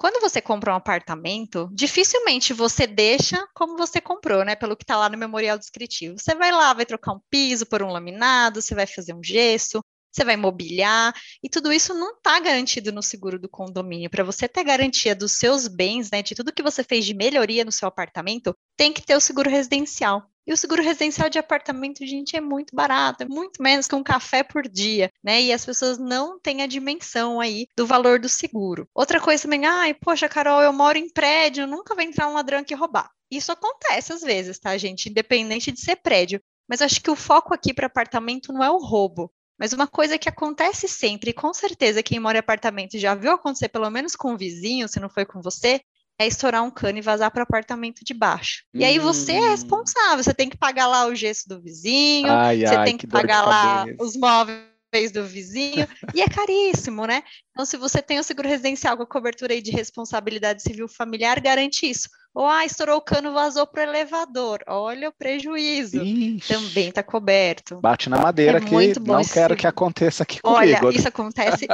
[0.00, 4.56] Quando você compra um apartamento, dificilmente você deixa como você comprou, né?
[4.56, 6.18] Pelo que está lá no memorial descritivo.
[6.18, 9.84] Você vai lá, vai trocar um piso por um laminado, você vai fazer um gesso,
[10.10, 14.10] você vai mobiliar, e tudo isso não está garantido no seguro do condomínio.
[14.10, 17.64] Para você ter garantia dos seus bens, né, de tudo que você fez de melhoria
[17.64, 20.24] no seu apartamento, tem que ter o seguro residencial.
[20.46, 24.02] E o seguro residencial de apartamento, gente, é muito barato, é muito menos que um
[24.02, 25.40] café por dia, né?
[25.40, 28.88] E as pessoas não têm a dimensão aí do valor do seguro.
[28.92, 32.58] Outra coisa também, ai, poxa, Carol, eu moro em prédio, nunca vai entrar um ladrão
[32.58, 33.10] aqui roubar.
[33.30, 35.08] Isso acontece às vezes, tá, gente?
[35.08, 36.42] Independente de ser prédio.
[36.68, 39.32] Mas acho que o foco aqui para apartamento não é o roubo.
[39.60, 43.32] Mas uma coisa que acontece sempre, e com certeza quem mora em apartamento já viu
[43.32, 45.82] acontecer, pelo menos com o vizinho, se não foi com você,
[46.18, 48.64] é estourar um cano e vazar para o apartamento de baixo.
[48.72, 49.50] E aí você é hum.
[49.50, 53.06] responsável, você tem que pagar lá o gesso do vizinho, ai, você ai, tem que,
[53.06, 54.69] que pagar lá os móveis
[55.12, 57.22] do vizinho, e é caríssimo, né?
[57.52, 61.40] Então, se você tem o seguro residencial com a cobertura aí de responsabilidade civil familiar,
[61.40, 62.08] garante isso.
[62.34, 64.60] Ou, ah, estourou o cano, vazou para o elevador.
[64.66, 66.02] Olha o prejuízo.
[66.02, 66.52] Ixi.
[66.52, 67.80] Também está coberto.
[67.80, 70.86] Bate na madeira é que não quero que aconteça aqui Olha, comigo.
[70.86, 71.66] Olha, isso acontece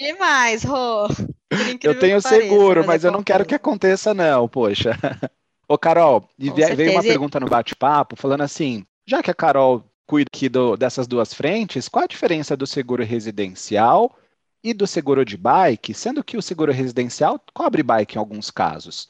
[0.00, 1.08] demais, Rô.
[1.82, 4.98] Eu tenho seguro, mas, mas eu não quero que aconteça não, poxa.
[5.68, 10.46] Ô, Carol, veio uma pergunta no bate-papo falando assim, já que a Carol cuida aqui
[10.46, 14.14] do, dessas duas frentes, qual a diferença do seguro residencial
[14.62, 19.08] e do seguro de bike, sendo que o seguro residencial cobre bike em alguns casos?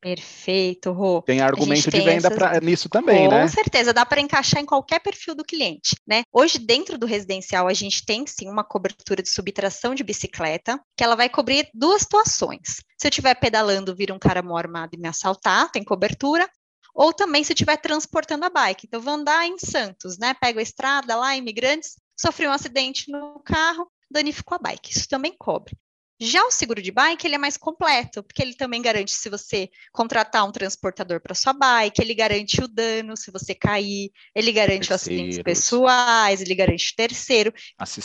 [0.00, 1.22] Perfeito, Rô.
[1.22, 2.38] Tem argumento de venda essas...
[2.38, 3.42] pra, nisso também, Com né?
[3.42, 6.22] Com certeza, dá para encaixar em qualquer perfil do cliente, né?
[6.32, 11.02] Hoje, dentro do residencial, a gente tem sim uma cobertura de subtração de bicicleta, que
[11.02, 12.76] ela vai cobrir duas situações.
[12.96, 16.48] Se eu estiver pedalando, vir um cara mal armado e me assaltar, tem cobertura.
[16.94, 18.86] Ou também se estiver transportando a bike.
[18.86, 20.34] Então, vou andar em Santos, né?
[20.34, 24.90] Pego a estrada lá, imigrantes, sofri um acidente no carro, danificou a bike.
[24.90, 25.76] Isso também cobre.
[26.20, 29.70] Já o seguro de bike, ele é mais completo, porque ele também garante se você
[29.92, 34.86] contratar um transportador para sua bike, ele garante o dano se você cair, ele garante
[34.86, 37.54] os acidentes pessoais, ele garante terceiro.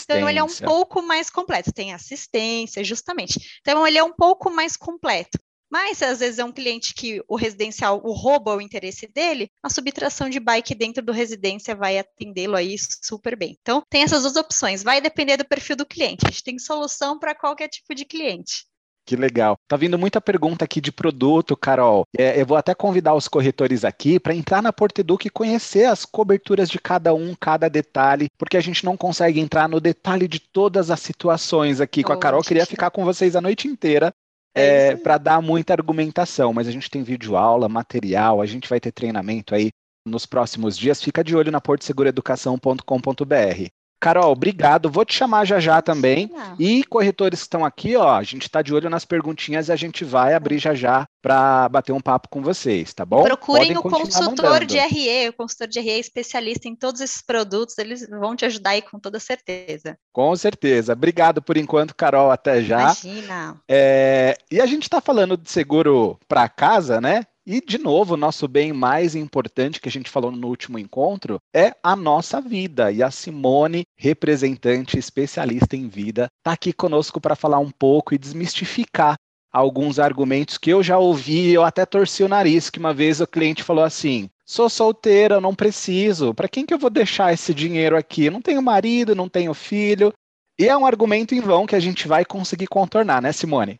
[0.04, 3.58] Então, ele é um pouco mais completo, tem assistência, justamente.
[3.60, 5.36] Então, ele é um pouco mais completo.
[5.74, 9.50] Mas às vezes é um cliente que o residencial, o roubo é o interesse dele,
[9.60, 13.58] a subtração de bike dentro do residência vai atendê-lo aí super bem.
[13.60, 16.24] Então, tem essas duas opções, vai depender do perfil do cliente.
[16.24, 18.66] A gente tem solução para qualquer tipo de cliente.
[19.04, 19.58] Que legal.
[19.66, 22.06] Tá vindo muita pergunta aqui de produto, Carol.
[22.16, 26.04] É, eu vou até convidar os corretores aqui para entrar na Porteduc e conhecer as
[26.04, 30.38] coberturas de cada um, cada detalhe, porque a gente não consegue entrar no detalhe de
[30.38, 32.04] todas as situações aqui.
[32.04, 34.14] Com a Carol, queria ficar com vocês a noite inteira
[34.54, 38.68] é, é para dar muita argumentação, mas a gente tem vídeo aula, material, a gente
[38.68, 39.70] vai ter treinamento aí
[40.06, 41.02] nos próximos dias.
[41.02, 43.73] Fica de olho na portoseguroeducação.com.br.
[44.04, 44.90] Carol, obrigado.
[44.90, 46.30] Vou te chamar já já também.
[46.58, 49.76] E corretores que estão aqui, ó, a gente está de olho nas perguntinhas e a
[49.76, 53.22] gente vai abrir já já para bater um papo com vocês, tá bom?
[53.22, 54.66] Procurem o consultor mandando.
[54.66, 58.44] de RE, o consultor de RE é especialista em todos esses produtos, eles vão te
[58.44, 59.96] ajudar aí com toda certeza.
[60.12, 60.92] Com certeza.
[60.92, 62.30] Obrigado por enquanto, Carol.
[62.30, 62.82] Até já.
[62.82, 63.56] Imagina.
[63.66, 67.22] É, e a gente está falando de seguro para casa, né?
[67.46, 71.38] E, de novo, o nosso bem mais importante que a gente falou no último encontro
[71.54, 72.90] é a nossa vida.
[72.90, 78.18] E a Simone, representante especialista em vida, está aqui conosco para falar um pouco e
[78.18, 79.16] desmistificar
[79.52, 83.26] alguns argumentos que eu já ouvi, eu até torci o nariz, que uma vez o
[83.26, 87.94] cliente falou assim: sou solteira, não preciso, para quem que eu vou deixar esse dinheiro
[87.94, 88.24] aqui?
[88.24, 90.12] Eu não tenho marido, não tenho filho.
[90.58, 93.78] E é um argumento em vão que a gente vai conseguir contornar, né, Simone?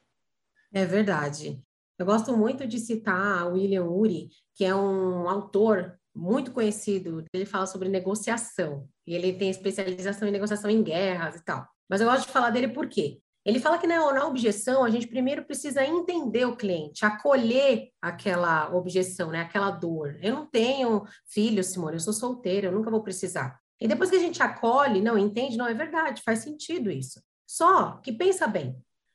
[0.73, 1.59] É verdade.
[1.99, 7.25] Eu gosto muito de citar William Ury, que é um autor muito conhecido.
[7.33, 11.67] Ele fala sobre negociação e ele tem especialização em negociação em guerras e tal.
[11.89, 13.21] Mas eu gosto de falar dele por quê?
[13.45, 18.75] Ele fala que na, na objeção a gente primeiro precisa entender o cliente, acolher aquela
[18.75, 19.41] objeção, né?
[19.41, 20.19] Aquela dor.
[20.23, 23.61] Eu não tenho filho, Simone, eu sou solteira, eu nunca vou precisar.
[23.79, 27.21] E depois que a gente acolhe, não entende, não é verdade, faz sentido isso.
[27.47, 28.75] Só que pensa bem,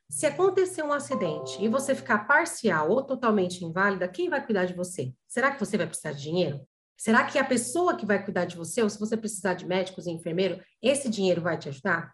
[0.10, 4.74] se acontecer um acidente e você ficar parcial ou totalmente inválida, quem vai cuidar de
[4.74, 5.14] você?
[5.28, 6.68] Será que você vai precisar de dinheiro?
[6.98, 10.08] Será que a pessoa que vai cuidar de você, ou se você precisar de médicos
[10.08, 12.12] e enfermeiro, esse dinheiro vai te ajudar?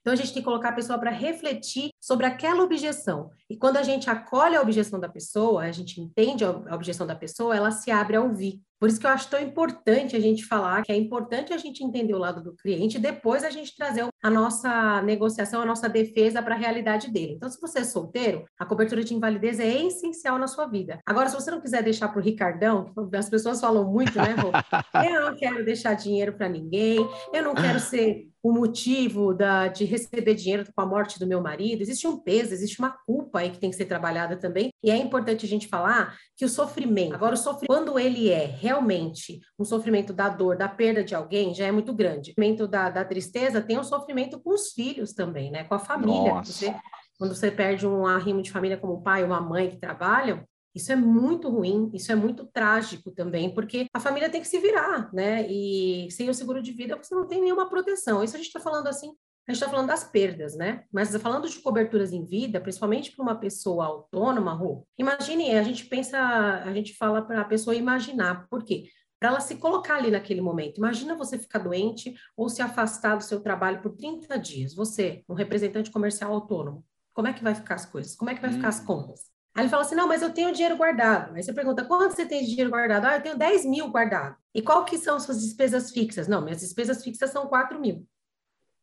[0.00, 3.30] Então, a gente tem que colocar a pessoa para refletir sobre aquela objeção.
[3.48, 7.14] E quando a gente acolhe a objeção da pessoa, a gente entende a objeção da
[7.14, 8.60] pessoa, ela se abre a ouvir.
[8.78, 11.82] Por isso que eu acho tão importante a gente falar que é importante a gente
[11.82, 15.88] entender o lado do cliente e depois a gente trazer a nossa negociação, a nossa
[15.88, 17.32] defesa para a realidade dele.
[17.32, 20.98] Então, se você é solteiro, a cobertura de invalidez é essencial na sua vida.
[21.06, 24.50] Agora, se você não quiser deixar para o Ricardão, as pessoas falam muito, né, Rô?
[25.14, 26.98] Eu não quero deixar dinheiro para ninguém,
[27.32, 31.40] eu não quero ser o motivo da, de receber dinheiro com a morte do meu
[31.40, 31.80] marido.
[31.80, 34.70] Existe um peso, existe uma culpa aí que tem que ser trabalhada também.
[34.82, 38.44] E é importante a gente falar que o sofrimento, agora o sofrimento, quando ele é
[38.44, 42.30] realmente um sofrimento da dor, da perda de alguém, já é muito grande.
[42.30, 45.64] O sofrimento da, da tristeza tem o um sofrimento com os filhos também, né?
[45.64, 46.42] Com a família.
[46.42, 46.74] Você,
[47.18, 50.44] quando você perde um arrimo de família como o pai ou uma mãe que trabalham,
[50.74, 54.58] isso é muito ruim, isso é muito trágico também, porque a família tem que se
[54.58, 55.46] virar, né?
[55.48, 58.24] E sem o seguro de vida você não tem nenhuma proteção.
[58.24, 59.14] Isso a gente está falando assim,
[59.46, 60.84] a gente está falando das perdas, né?
[60.90, 65.84] Mas falando de coberturas em vida, principalmente para uma pessoa autônoma, Rô, imagine, a gente
[65.84, 68.88] pensa, a gente fala para a pessoa imaginar, por quê?
[69.20, 70.78] Para ela se colocar ali naquele momento.
[70.78, 74.74] Imagina você ficar doente ou se afastar do seu trabalho por 30 dias.
[74.74, 78.16] Você, um representante comercial autônomo, como é que vai ficar as coisas?
[78.16, 78.54] Como é que vai hum.
[78.54, 78.86] ficar as hum.
[78.86, 79.34] contas?
[79.54, 81.34] Aí ele fala assim, não, mas eu tenho dinheiro guardado.
[81.34, 83.04] Aí você pergunta, quanto você tem de dinheiro guardado?
[83.06, 84.36] Ah, eu tenho 10 mil guardado.
[84.52, 86.26] E qual que são suas despesas fixas?
[86.26, 88.04] Não, minhas despesas fixas são 4 mil.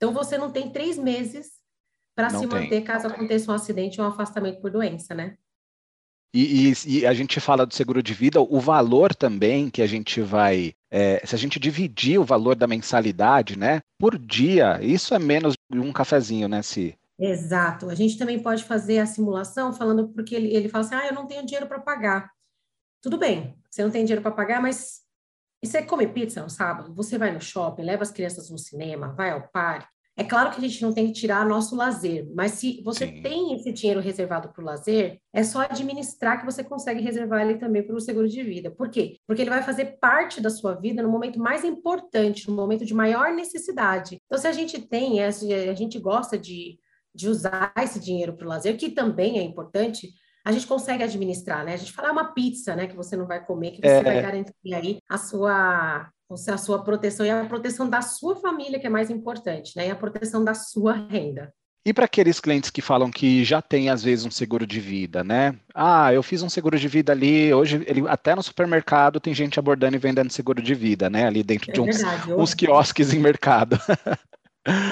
[0.01, 1.51] Então, você não tem três meses
[2.15, 2.83] para se manter tem.
[2.83, 5.37] caso aconteça um acidente ou um afastamento por doença, né?
[6.33, 9.85] E, e, e, a gente fala do seguro de vida, o valor também que a
[9.85, 15.13] gente vai, é, se a gente dividir o valor da mensalidade, né, por dia, isso
[15.13, 16.97] é menos de um cafezinho, né, Si?
[17.19, 17.87] Exato.
[17.87, 21.13] A gente também pode fazer a simulação falando porque ele, ele fala assim: ah, eu
[21.13, 22.31] não tenho dinheiro para pagar.
[23.03, 25.00] Tudo bem, você não tem dinheiro para pagar, mas
[25.61, 29.13] E você come pizza no sábado, você vai no shopping, leva as crianças no cinema,
[29.13, 32.51] vai ao parque, é claro que a gente não tem que tirar nosso lazer, mas
[32.51, 33.21] se você Sim.
[33.21, 37.57] tem esse dinheiro reservado para o lazer, é só administrar que você consegue reservar ele
[37.57, 38.69] também para o seguro de vida.
[38.69, 39.17] Por quê?
[39.25, 42.93] Porque ele vai fazer parte da sua vida no momento mais importante, no momento de
[42.93, 44.21] maior necessidade.
[44.25, 45.31] Então, se a gente tem, a
[45.73, 46.77] gente gosta de,
[47.15, 50.09] de usar esse dinheiro para o lazer, que também é importante,
[50.43, 51.73] a gente consegue administrar, né?
[51.73, 52.87] A gente fala ah, uma pizza, né?
[52.87, 54.03] Que você não vai comer, que você é...
[54.03, 56.09] vai garantir aí a sua
[56.47, 59.87] a sua proteção e a proteção da sua família, que é mais importante, né?
[59.87, 61.53] E a proteção da sua renda.
[61.83, 65.23] E para aqueles clientes que falam que já tem, às vezes, um seguro de vida,
[65.23, 65.55] né?
[65.73, 69.59] Ah, eu fiz um seguro de vida ali, hoje, ele, até no supermercado tem gente
[69.59, 71.25] abordando e vendendo seguro de vida, né?
[71.25, 73.79] Ali dentro é de uns, verdade, uns quiosques em mercado.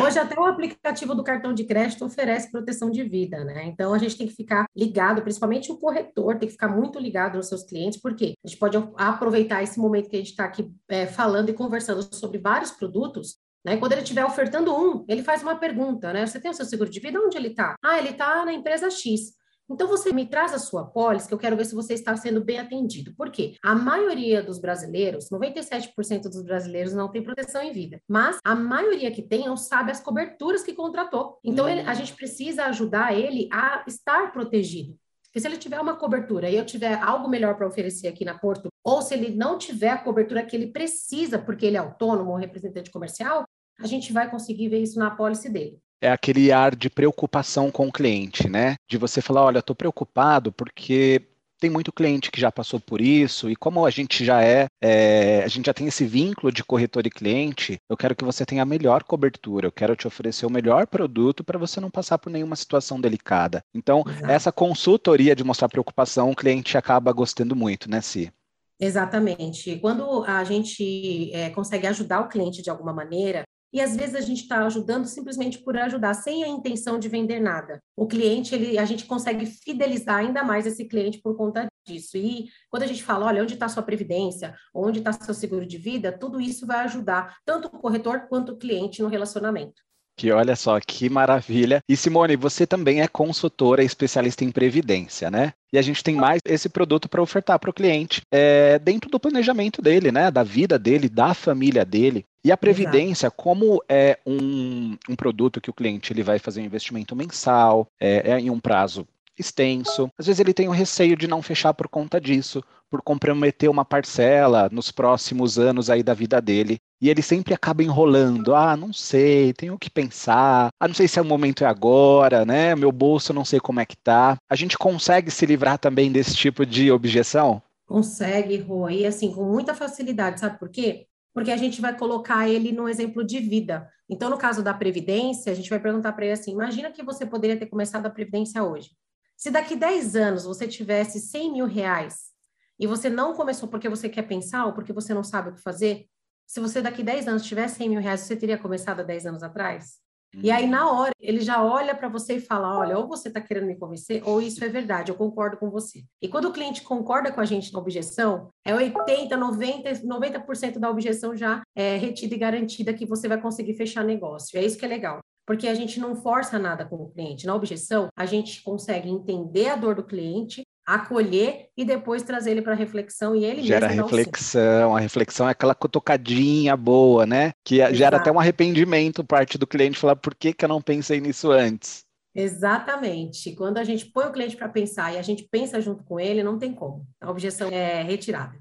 [0.03, 3.65] Hoje até o aplicativo do cartão de crédito oferece proteção de vida, né?
[3.65, 7.38] Então a gente tem que ficar ligado, principalmente o corretor tem que ficar muito ligado
[7.38, 10.71] nos seus clientes, porque a gente pode aproveitar esse momento que a gente está aqui
[10.88, 13.77] é, falando e conversando sobre vários produtos né?
[13.77, 16.25] Quando ele estiver ofertando um, ele faz uma pergunta, né?
[16.25, 17.19] Você tem o seu seguro de vida?
[17.19, 17.75] Onde ele está?
[17.84, 19.34] Ah, ele está na empresa X.
[19.69, 22.43] Então, você me traz a sua pólice, que eu quero ver se você está sendo
[22.43, 23.13] bem atendido.
[23.15, 23.55] Por quê?
[23.63, 29.12] A maioria dos brasileiros, 97% dos brasileiros não tem proteção em vida, mas a maioria
[29.12, 31.38] que tem não sabe as coberturas que contratou.
[31.43, 34.97] Então, ele, a gente precisa ajudar ele a estar protegido.
[35.25, 38.38] Porque se ele tiver uma cobertura e eu tiver algo melhor para oferecer aqui na
[38.38, 42.32] Porto, ou se ele não tiver a cobertura que ele precisa, porque ele é autônomo
[42.32, 43.45] ou representante comercial,
[43.79, 47.88] a gente vai conseguir ver isso na pólice dele é aquele ar de preocupação com
[47.88, 48.75] o cliente, né?
[48.89, 51.21] De você falar, olha, estou preocupado porque
[51.59, 55.43] tem muito cliente que já passou por isso, e como a gente já é, é,
[55.43, 58.63] a gente já tem esse vínculo de corretor e cliente, eu quero que você tenha
[58.63, 62.29] a melhor cobertura, eu quero te oferecer o melhor produto para você não passar por
[62.29, 63.62] nenhuma situação delicada.
[63.75, 64.31] Então, Exato.
[64.31, 68.31] essa consultoria de mostrar preocupação, o cliente acaba gostando muito, né, Si?
[68.79, 69.77] Exatamente.
[69.79, 74.21] Quando a gente é, consegue ajudar o cliente de alguma maneira, e às vezes a
[74.21, 77.82] gente está ajudando simplesmente por ajudar, sem a intenção de vender nada.
[77.95, 82.17] O cliente, ele, a gente consegue fidelizar ainda mais esse cliente por conta disso.
[82.17, 85.77] E quando a gente fala, olha, onde está sua previdência, onde está seu seguro de
[85.77, 89.82] vida, tudo isso vai ajudar tanto o corretor quanto o cliente no relacionamento.
[90.19, 91.82] Que olha só que maravilha.
[91.88, 95.53] E Simone, você também é consultora especialista em previdência, né?
[95.71, 99.17] E a gente tem mais esse produto para ofertar para o cliente é, dentro do
[99.17, 100.29] planejamento dele, né?
[100.29, 102.25] Da vida dele, da família dele.
[102.43, 103.38] E a previdência, Exato.
[103.38, 108.32] como é um, um, produto que o cliente ele vai fazer um investimento mensal, é,
[108.32, 109.08] é em um prazo
[109.39, 110.10] extenso.
[110.17, 113.86] Às vezes ele tem o receio de não fechar por conta disso, por comprometer uma
[113.86, 116.80] parcela nos próximos anos aí da vida dele.
[117.02, 118.54] E ele sempre acaba enrolando.
[118.54, 120.69] Ah, não sei, tenho que pensar.
[120.80, 122.75] Ah, não sei se é o momento é agora, né?
[122.75, 124.38] Meu bolso não sei como é que tá.
[124.49, 127.62] A gente consegue se livrar também desse tipo de objeção?
[127.86, 131.08] Consegue, Rô, e assim, com muita facilidade, sabe por quê?
[131.34, 133.89] Porque a gente vai colocar ele no exemplo de vida.
[134.10, 137.25] Então, no caso da Previdência, a gente vai perguntar para ele assim: imagina que você
[137.25, 138.91] poderia ter começado a Previdência hoje.
[139.39, 142.34] Se daqui 10 anos você tivesse 100 mil reais
[142.78, 145.62] e você não começou porque você quer pensar ou porque você não sabe o que
[145.62, 146.08] fazer,
[146.45, 149.41] se você daqui 10 anos tivesse 100 mil reais, você teria começado há 10 anos
[149.41, 149.99] atrás?
[150.43, 153.39] E aí, na hora, ele já olha para você e fala: olha, ou você está
[153.39, 156.04] querendo me convencer, ou isso é verdade, eu concordo com você.
[156.21, 160.89] E quando o cliente concorda com a gente na objeção, é 80, 90, 90% da
[160.89, 164.60] objeção já é retida e garantida que você vai conseguir fechar negócio.
[164.60, 167.47] É isso que é legal porque a gente não força nada com o cliente.
[167.47, 172.62] Na objeção, a gente consegue entender a dor do cliente, acolher e depois trazer ele
[172.62, 174.95] para reflexão e ele gera reflexão.
[174.95, 177.53] A reflexão é aquela cotocadinha boa, né?
[177.65, 177.95] Que Exato.
[177.95, 181.49] gera até um arrependimento parte do cliente falar por que, que eu não pensei nisso
[181.49, 182.03] antes.
[182.35, 183.55] Exatamente.
[183.55, 186.43] Quando a gente põe o cliente para pensar e a gente pensa junto com ele,
[186.43, 187.07] não tem como.
[187.19, 188.55] A objeção é retirada.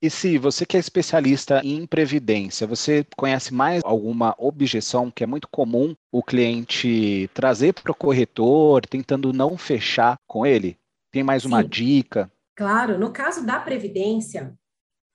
[0.00, 5.26] E se você que é especialista em previdência, você conhece mais alguma objeção que é
[5.26, 10.78] muito comum o cliente trazer para o corretor, tentando não fechar com ele?
[11.10, 11.68] Tem mais uma Sim.
[11.68, 12.30] dica?
[12.56, 14.54] Claro, no caso da previdência,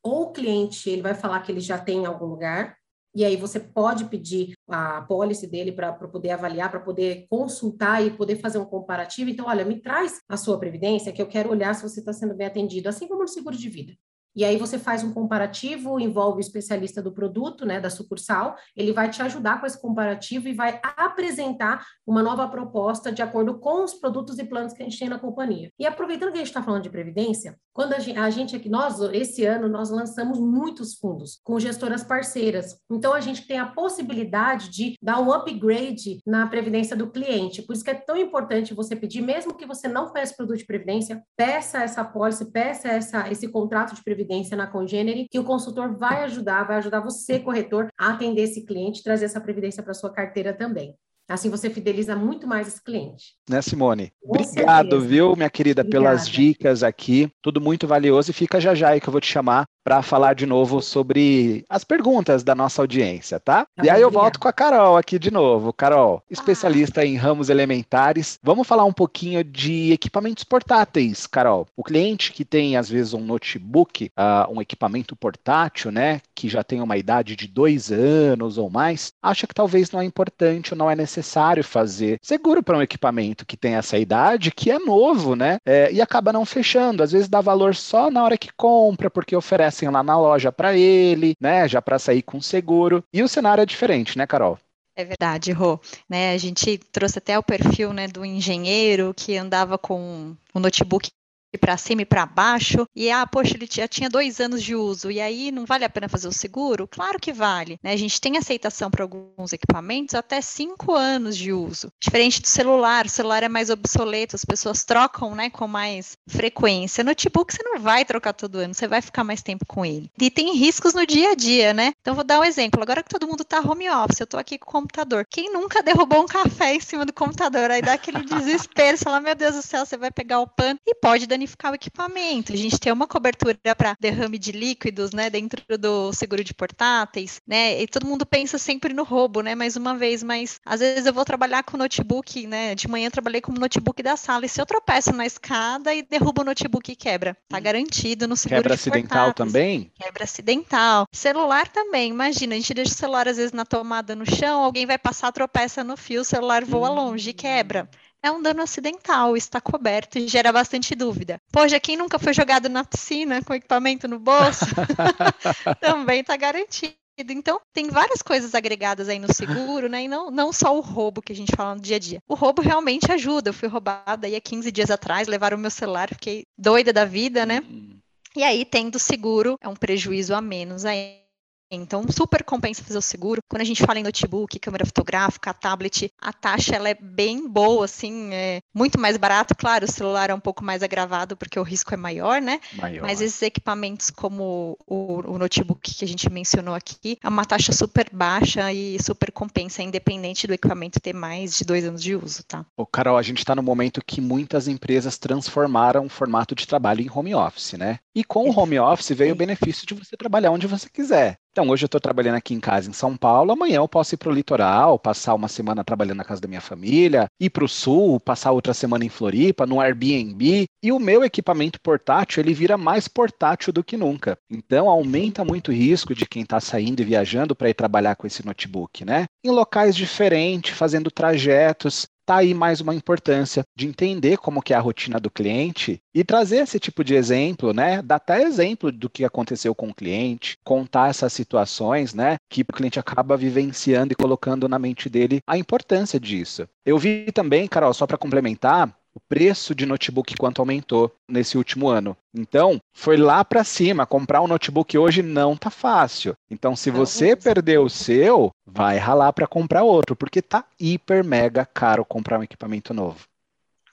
[0.03, 2.75] ou o cliente ele vai falar que ele já tem em algum lugar,
[3.15, 8.11] e aí você pode pedir a pólice dele para poder avaliar, para poder consultar e
[8.11, 9.29] poder fazer um comparativo.
[9.29, 12.33] Então, olha, me traz a sua previdência, que eu quero olhar se você está sendo
[12.33, 13.93] bem atendido, assim como no seguro de vida.
[14.35, 18.91] E aí você faz um comparativo, envolve o especialista do produto, né, da sucursal, ele
[18.91, 23.83] vai te ajudar com esse comparativo e vai apresentar uma nova proposta de acordo com
[23.83, 25.71] os produtos e planos que a gente tem na companhia.
[25.77, 28.69] E aproveitando que a gente está falando de previdência, quando a gente, a gente aqui,
[28.69, 32.77] nós, esse ano, nós lançamos muitos fundos com gestoras parceiras.
[32.91, 37.61] Então, a gente tem a possibilidade de dar um upgrade na previdência do cliente.
[37.61, 40.65] Por isso que é tão importante você pedir, mesmo que você não conheça produto de
[40.65, 45.43] previdência, peça essa pólice, peça essa, esse contrato de previdência previdência na Congênere, que o
[45.43, 49.93] consultor vai ajudar, vai ajudar você, corretor, a atender esse cliente, trazer essa previdência para
[49.93, 50.95] sua carteira também.
[51.29, 53.33] Assim você fideliza muito mais esse cliente.
[53.49, 54.11] Né, Simone?
[54.21, 55.07] Com Obrigado, certeza.
[55.07, 56.05] viu, minha querida, Obrigada.
[56.05, 57.31] pelas dicas aqui.
[57.41, 60.33] Tudo muito valioso e fica já já aí que eu vou te chamar para falar
[60.33, 63.65] de novo sobre as perguntas da nossa audiência, tá?
[63.75, 65.73] tá e aí eu volto com a Carol aqui de novo.
[65.73, 66.25] Carol, ah.
[66.29, 67.05] especialista ah.
[67.05, 68.39] em ramos elementares.
[68.41, 71.67] Vamos falar um pouquinho de equipamentos portáteis, Carol.
[71.75, 76.63] O cliente que tem, às vezes, um notebook, uh, um equipamento portátil, né, que já
[76.63, 80.77] tem uma idade de dois anos ou mais, acha que talvez não é importante ou
[80.77, 81.22] não é necessário
[81.63, 86.01] fazer seguro para um equipamento que tem essa idade, que é novo, né, é, e
[86.01, 87.01] acaba não fechando.
[87.01, 90.51] Às vezes dá valor só na hora que compra, porque oferece oferecem lá na loja
[90.51, 91.67] para ele, né?
[91.67, 93.03] Já para sair com seguro.
[93.13, 94.57] E o cenário é diferente, né, Carol?
[94.95, 95.79] É verdade, Rô.
[96.07, 101.09] Né, a gente trouxe até o perfil né, do engenheiro que andava com o notebook
[101.57, 105.09] para cima e para baixo, e ah, poxa, ele já tinha dois anos de uso,
[105.11, 106.87] e aí não vale a pena fazer o seguro?
[106.87, 107.79] Claro que vale.
[107.81, 107.93] Né?
[107.93, 111.91] A gente tem aceitação para alguns equipamentos até cinco anos de uso.
[112.01, 117.03] Diferente do celular, o celular é mais obsoleto, as pessoas trocam né, com mais frequência.
[117.03, 120.09] Notebook você não vai trocar todo ano, você vai ficar mais tempo com ele.
[120.19, 121.93] E tem riscos no dia a dia, né?
[122.01, 122.81] Então vou dar um exemplo.
[122.81, 125.25] Agora que todo mundo está home office, eu estou aqui com o computador.
[125.29, 127.71] Quem nunca derrubou um café em cima do computador?
[127.71, 130.79] Aí dá aquele desespero, você fala, meu Deus do céu, você vai pegar o pano
[130.85, 132.53] e pode danificar danificar o equipamento.
[132.53, 137.41] A gente tem uma cobertura para derrame de líquidos, né, dentro do seguro de portáteis,
[137.47, 137.81] né?
[137.81, 139.53] E todo mundo pensa sempre no roubo, né?
[139.55, 142.73] Mais uma vez, mas às vezes eu vou trabalhar com notebook, né?
[142.75, 145.93] De manhã eu trabalhei com o notebook da sala e se eu tropeço na escada
[145.93, 147.61] e derrubo o notebook e quebra, tá hum.
[147.61, 149.53] garantido no seguro Quebra de acidental portáteis.
[149.53, 149.91] também?
[149.99, 151.07] Quebra acidental.
[151.11, 154.85] Celular também, imagina, a gente deixa o celular às vezes na tomada no chão, alguém
[154.85, 156.95] vai passar, tropeça no fio, o celular voa hum.
[156.95, 157.89] longe e quebra
[158.23, 161.37] é um dano acidental, está coberto e gera bastante dúvida.
[161.51, 164.65] Poxa, quem nunca foi jogado na piscina com equipamento no bolso,
[165.81, 166.95] também está garantido.
[167.15, 170.03] Então, tem várias coisas agregadas aí no seguro, né?
[170.03, 172.19] E não, não só o roubo que a gente fala no dia a dia.
[172.27, 173.49] O roubo realmente ajuda.
[173.49, 177.05] Eu fui roubada aí há 15 dias atrás, levaram o meu celular, fiquei doida da
[177.05, 177.61] vida, né?
[177.69, 177.99] Uhum.
[178.35, 181.22] E aí, tendo seguro, é um prejuízo a menos aí
[181.71, 183.41] então, super compensa fazer o seguro.
[183.49, 187.85] Quando a gente fala em notebook, câmera fotográfica, tablet, a taxa ela é bem boa,
[187.85, 189.55] assim, é muito mais barato.
[189.55, 192.59] Claro, o celular é um pouco mais agravado porque o risco é maior, né?
[192.73, 193.03] Maior.
[193.03, 197.71] Mas esses equipamentos como o, o notebook que a gente mencionou aqui, é uma taxa
[197.71, 202.43] super baixa e super compensa, independente do equipamento ter mais de dois anos de uso,
[202.43, 202.65] tá?
[202.77, 207.01] Ô, Carol, a gente está no momento que muitas empresas transformaram o formato de trabalho
[207.01, 207.99] em home office, né?
[208.15, 211.37] E com o home office veio o benefício de você trabalhar onde você quiser.
[211.53, 214.17] Então, hoje eu estou trabalhando aqui em casa em São Paulo, amanhã eu posso ir
[214.17, 217.69] para o litoral, passar uma semana trabalhando na casa da minha família, ir para o
[217.69, 222.75] sul, passar outra semana em Floripa, no Airbnb, e o meu equipamento portátil, ele vira
[222.75, 224.35] mais portátil do que nunca.
[224.49, 228.25] Então, aumenta muito o risco de quem está saindo e viajando para ir trabalhar com
[228.25, 229.25] esse notebook, né?
[229.43, 234.77] Em locais diferentes, fazendo trajetos, tá aí mais uma importância de entender como que é
[234.77, 238.01] a rotina do cliente e trazer esse tipo de exemplo, né?
[238.01, 242.37] Dar até exemplo do que aconteceu com o cliente, contar essas situações, né?
[242.49, 246.67] Que o cliente acaba vivenciando e colocando na mente dele a importância disso.
[246.85, 251.87] Eu vi também, Carol, só para complementar, o preço de notebook quanto aumentou nesse último
[251.87, 252.17] ano.
[252.33, 254.05] Então, foi lá para cima.
[254.05, 256.33] Comprar um notebook hoje não tá fácil.
[256.49, 261.65] Então, se você perdeu o seu, vai ralar para comprar outro, porque tá hiper mega
[261.65, 263.19] caro comprar um equipamento novo.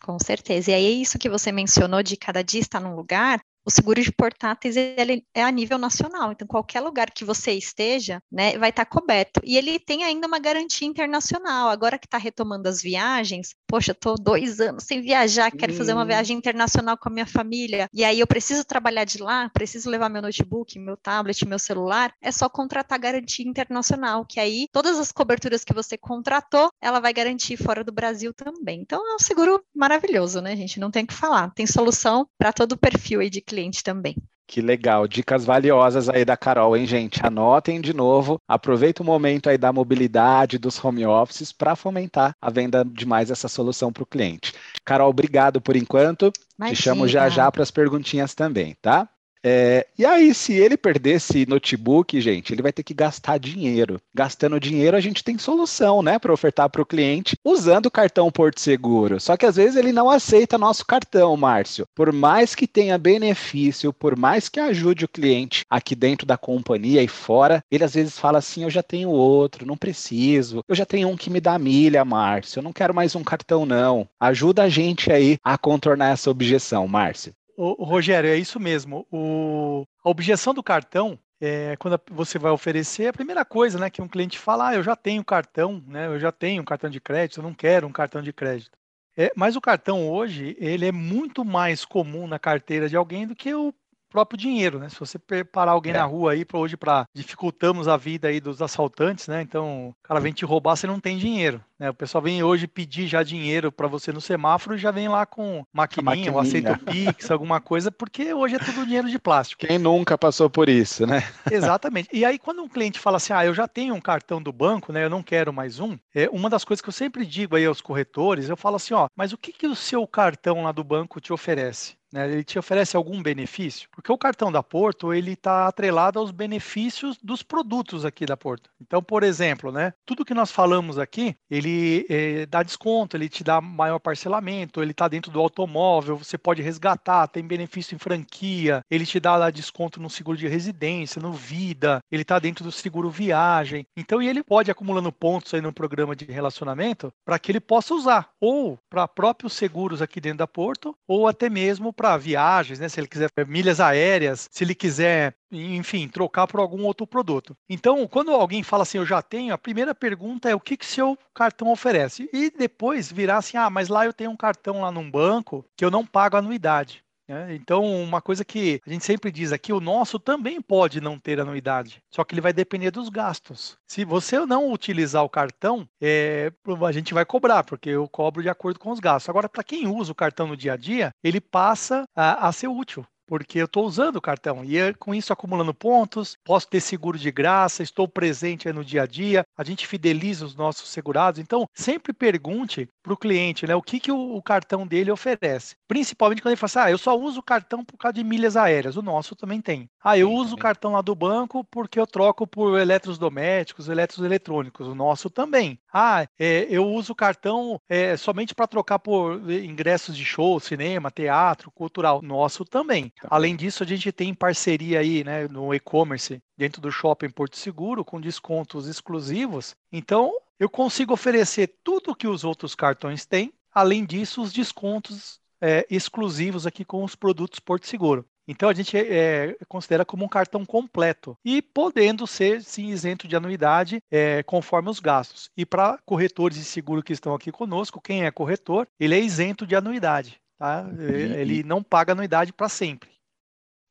[0.03, 0.71] Com certeza.
[0.71, 4.13] E aí, isso que você mencionou de cada dia estar num lugar, o seguro de
[4.13, 8.85] portáteis ele é a nível nacional, então qualquer lugar que você esteja, né, vai estar
[8.85, 9.41] coberto.
[9.45, 11.69] E ele tem ainda uma garantia internacional.
[11.69, 15.77] Agora que está retomando as viagens, poxa, estou dois anos sem viajar, quero hum.
[15.77, 19.49] fazer uma viagem internacional com a minha família, e aí eu preciso trabalhar de lá,
[19.51, 24.67] preciso levar meu notebook, meu tablet, meu celular, é só contratar garantia internacional, que aí
[24.73, 28.81] todas as coberturas que você contratou, ela vai garantir fora do Brasil também.
[28.81, 30.81] Então é um seguro maravilhoso, né, gente?
[30.81, 31.53] Não tem o que falar.
[31.55, 34.15] Tem solução para todo o perfil aí de cliente também.
[34.47, 37.25] Que legal, dicas valiosas aí da Carol, hein, gente?
[37.25, 42.51] Anotem de novo, aproveita o momento aí da mobilidade dos home offices para fomentar a
[42.51, 44.53] venda de mais essa solução para o cliente.
[44.85, 46.33] Carol, obrigado por enquanto.
[46.59, 46.77] Imagina.
[46.77, 49.09] Te chamo já já para as perguntinhas também, tá?
[49.43, 54.01] É, e aí, se ele perder esse notebook, gente, ele vai ter que gastar dinheiro.
[54.15, 58.31] Gastando dinheiro, a gente tem solução, né, para ofertar para o cliente usando o cartão
[58.31, 59.19] Porto Seguro.
[59.19, 61.87] Só que às vezes ele não aceita nosso cartão, Márcio.
[61.95, 67.03] Por mais que tenha benefício, por mais que ajude o cliente aqui dentro da companhia
[67.03, 70.63] e fora, ele às vezes fala assim: eu já tenho outro, não preciso.
[70.69, 72.59] Eu já tenho um que me dá milha, Márcio.
[72.59, 74.09] Eu não quero mais um cartão, não.
[74.19, 77.33] Ajuda a gente aí a contornar essa objeção, Márcio.
[77.61, 79.07] O, o Rogério, é isso mesmo.
[79.13, 84.01] O, a objeção do cartão é, quando você vai oferecer, a primeira coisa né, que
[84.01, 87.01] um cliente fala, ah, eu já tenho cartão, né, eu já tenho um cartão de
[87.01, 88.79] crédito, eu não quero um cartão de crédito.
[89.15, 93.37] É, mas o cartão hoje, ele é muito mais comum na carteira de alguém do
[93.37, 93.75] que o
[94.09, 94.89] próprio dinheiro, né?
[94.89, 95.99] Se você parar alguém é.
[95.99, 99.43] na rua aí para hoje para dificultamos a vida aí dos assaltantes, né?
[99.43, 101.89] Então, o cara vem te roubar, você não tem dinheiro, né?
[101.89, 105.25] O pessoal vem hoje pedir já dinheiro para você no semáforo e já vem lá
[105.25, 109.67] com maquininha, ou aceito Pix, alguma coisa, porque hoje é tudo dinheiro de plástico.
[109.67, 111.25] Quem nunca passou por isso, né?
[111.51, 112.11] Exatamente.
[112.13, 114.93] E aí quando um cliente fala assim: "Ah, eu já tenho um cartão do banco,
[114.93, 115.05] né?
[115.05, 115.97] Eu não quero mais um".
[116.15, 119.09] É uma das coisas que eu sempre digo aí aos corretores, eu falo assim, ó,
[119.17, 121.99] mas o que que o seu cartão lá do banco te oferece?
[122.13, 123.89] Né, ele te oferece algum benefício?
[123.93, 128.69] Porque o cartão da Porto ele está atrelado aos benefícios dos produtos aqui da Porto.
[128.81, 131.70] Então, por exemplo, né, tudo que nós falamos aqui, ele
[132.09, 136.63] eh, dá desconto, ele te dá maior parcelamento, ele está dentro do automóvel, você pode
[136.63, 141.33] resgatar, tem benefício em franquia, ele te dá lá, desconto no seguro de residência, no
[141.33, 143.87] vida, ele está dentro do seguro viagem.
[143.97, 148.31] Então, ele pode acumulando pontos aí no programa de relacionamento para que ele possa usar
[148.41, 152.89] ou para próprios seguros aqui dentro da Porto ou até mesmo para viagens, né?
[152.89, 157.57] Se ele quiser milhas aéreas, se ele quiser, enfim, trocar por algum outro produto.
[157.69, 160.87] Então, quando alguém fala assim, eu já tenho, a primeira pergunta é o que que
[160.87, 162.29] seu cartão oferece?
[162.33, 165.85] E depois virar assim, ah, mas lá eu tenho um cartão lá num banco que
[165.85, 167.03] eu não pago anuidade.
[167.31, 167.55] Né?
[167.55, 171.39] Então, uma coisa que a gente sempre diz aqui, o nosso também pode não ter
[171.39, 173.79] anuidade, só que ele vai depender dos gastos.
[173.87, 176.53] Se você não utilizar o cartão, é,
[176.85, 179.29] a gente vai cobrar, porque eu cobro de acordo com os gastos.
[179.29, 182.67] Agora, para quem usa o cartão no dia a dia, ele passa a, a ser
[182.67, 186.81] útil porque eu estou usando o cartão e é com isso acumulando pontos, posso ter
[186.81, 191.39] seguro de graça, estou presente no dia a dia, a gente fideliza os nossos segurados.
[191.39, 195.77] Então, sempre pergunte para o cliente né, o que, que o, o, cartão dele oferece.
[195.89, 198.57] Principalmente quando ele fala assim, ah, eu só uso o cartão por causa de milhas
[198.57, 199.89] aéreas, o nosso também tem.
[200.03, 204.95] Ah, eu uso o cartão lá do banco porque eu troco por eletrodomésticos, eletroeletrônicos, o
[204.95, 205.79] nosso também.
[205.93, 211.11] Ah, é, eu uso o cartão é, somente para trocar por ingressos de show, cinema,
[211.11, 213.13] teatro, cultural, nosso também.
[213.21, 217.57] Tá Além disso, a gente tem parceria aí, né, no e-commerce dentro do shopping Porto
[217.57, 219.75] Seguro com descontos exclusivos.
[219.91, 223.51] Então, eu consigo oferecer tudo que os outros cartões têm.
[223.73, 228.27] Além disso, os descontos é, exclusivos aqui com os produtos Porto Seguro.
[228.47, 233.37] Então a gente é, considera como um cartão completo e podendo ser sim isento de
[233.37, 235.49] anuidade é, conforme os gastos.
[235.57, 239.67] E para corretores de seguro que estão aqui conosco, quem é corretor, ele é isento
[239.67, 240.39] de anuidade.
[240.59, 240.85] Tá?
[240.99, 243.09] Ele não paga anuidade para sempre.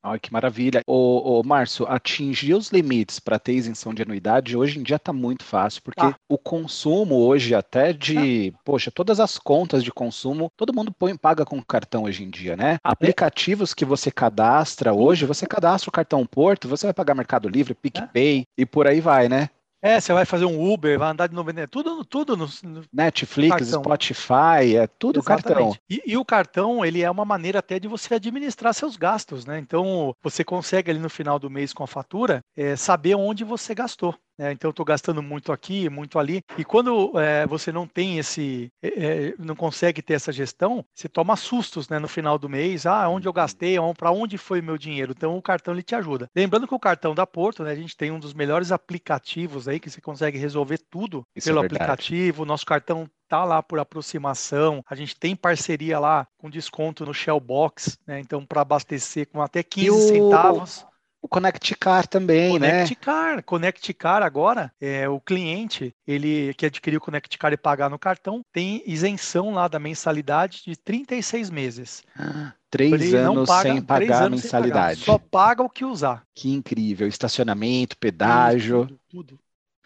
[0.02, 0.82] Olha que maravilha.
[0.86, 5.12] O, o Márcio, atingir os limites para ter isenção de anuidade hoje em dia está
[5.12, 6.14] muito fácil, porque ah.
[6.28, 8.58] o consumo hoje, até de, ah.
[8.64, 12.56] poxa, todas as contas de consumo, todo mundo põe, paga com cartão hoje em dia,
[12.56, 12.78] né?
[12.82, 17.74] Aplicativos que você cadastra hoje, você cadastra o cartão Porto, você vai pagar Mercado Livre,
[17.74, 19.50] PicPay e por aí vai, né?
[19.82, 23.56] É, você vai fazer um Uber, vai andar de novo, tudo, tudo no, no Netflix,
[23.56, 23.82] cartão.
[23.82, 25.54] Spotify, é tudo Exatamente.
[25.54, 25.76] cartão.
[25.88, 29.58] E, e, o cartão, ele é uma maneira até de você administrar seus gastos, né?
[29.58, 33.74] Então, você consegue ali no final do mês com a fatura é, saber onde você
[33.74, 34.14] gastou.
[34.40, 34.52] Né?
[34.52, 36.42] Então, eu estou gastando muito aqui, muito ali.
[36.56, 41.36] E quando é, você não tem esse, é, não consegue ter essa gestão, você toma
[41.36, 42.86] sustos né, no final do mês.
[42.86, 45.12] Ah, onde eu gastei, para onde foi meu dinheiro?
[45.14, 46.30] Então, o cartão ele te ajuda.
[46.34, 49.78] Lembrando que o cartão da Porto, né, a gente tem um dos melhores aplicativos aí
[49.78, 52.46] que você consegue resolver tudo Isso pelo é aplicativo.
[52.46, 54.82] Nosso cartão tá lá por aproximação.
[54.88, 58.18] A gente tem parceria lá com desconto no Shell Box, né?
[58.20, 60.00] Então, para abastecer com até 15 o...
[60.00, 60.86] centavos.
[61.22, 62.78] O Connect Car também, Connect né?
[62.78, 67.58] Connect Car, Connect Car agora, é, o cliente, ele que adquiriu o Connect Car e
[67.58, 72.02] pagar no cartão, tem isenção lá da mensalidade de 36 meses.
[72.18, 75.04] Ah, três anos paga, sem pagar a mensalidade.
[75.04, 76.24] Pagar, só paga o que usar.
[76.34, 77.06] Que incrível.
[77.06, 78.86] Estacionamento, pedágio.
[78.86, 79.40] Tudo, tudo.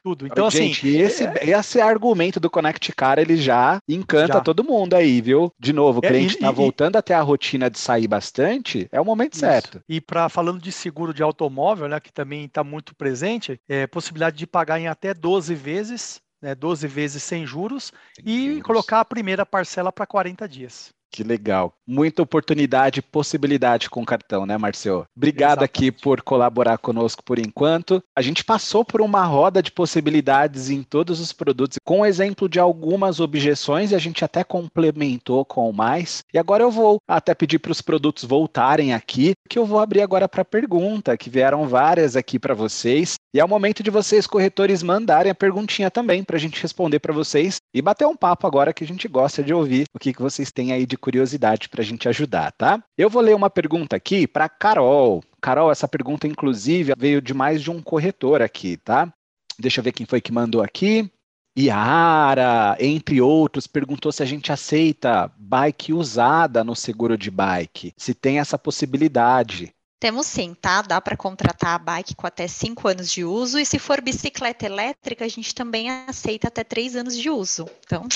[0.05, 0.27] Tudo.
[0.27, 0.99] Então, assim, Gente, assim.
[0.99, 1.59] Esse, é...
[1.59, 4.41] esse argumento do Connect Car, ele já encanta já.
[4.43, 5.51] todo mundo aí, viu?
[5.59, 9.05] De novo, o é, cliente está voltando até a rotina de sair bastante, é o
[9.05, 9.41] momento Isso.
[9.41, 9.81] certo.
[9.89, 14.37] E para falando de seguro de automóvel, né, que também está muito presente, é possibilidade
[14.37, 18.63] de pagar em até 12 vezes, né, 12 vezes sem juros, sem e juros.
[18.63, 20.93] colocar a primeira parcela para 40 dias.
[21.15, 21.73] Que legal.
[21.87, 25.07] Muita oportunidade e possibilidade com o cartão, né, Marcelo?
[25.17, 25.71] Obrigado Exatamente.
[25.71, 28.03] aqui por colaborar conosco por enquanto.
[28.17, 32.59] A gente passou por uma roda de possibilidades em todos os produtos, com exemplo de
[32.59, 36.25] algumas objeções, e a gente até complementou com mais.
[36.35, 40.01] E agora eu vou até pedir para os produtos voltarem aqui, que eu vou abrir
[40.01, 43.15] agora para pergunta, que vieram várias aqui para vocês.
[43.33, 46.99] E é o momento de vocês, corretores, mandarem a perguntinha também para a gente responder
[46.99, 50.13] para vocês e bater um papo agora que a gente gosta de ouvir o que,
[50.13, 52.83] que vocês têm aí de curiosidade para a gente ajudar, tá?
[52.97, 55.23] Eu vou ler uma pergunta aqui para Carol.
[55.39, 59.13] Carol, essa pergunta, inclusive, veio de mais de um corretor aqui, tá?
[59.59, 61.11] Deixa eu ver quem foi que mandou aqui.
[61.57, 68.15] Yara, entre outros, perguntou se a gente aceita bike usada no seguro de bike, se
[68.15, 69.73] tem essa possibilidade.
[70.01, 70.83] Temos sim, tá?
[70.83, 74.67] Dá para contratar a bike com até 5 anos de uso e se for bicicleta
[74.67, 77.69] elétrica, a gente também aceita até 3 anos de uso.
[77.85, 78.09] Então,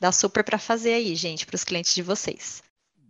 [0.00, 2.62] dá super para fazer aí, gente, para os clientes de vocês.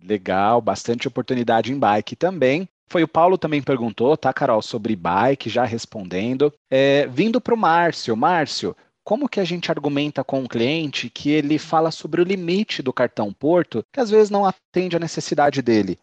[0.02, 2.68] Legal, bastante oportunidade em bike também.
[2.88, 6.52] Foi o Paulo também perguntou, tá, Carol, sobre bike, já respondendo.
[6.70, 8.16] É, vindo para o Márcio.
[8.16, 12.82] Márcio, como que a gente argumenta com o cliente que ele fala sobre o limite
[12.82, 15.98] do cartão Porto, que às vezes não atende a necessidade dele?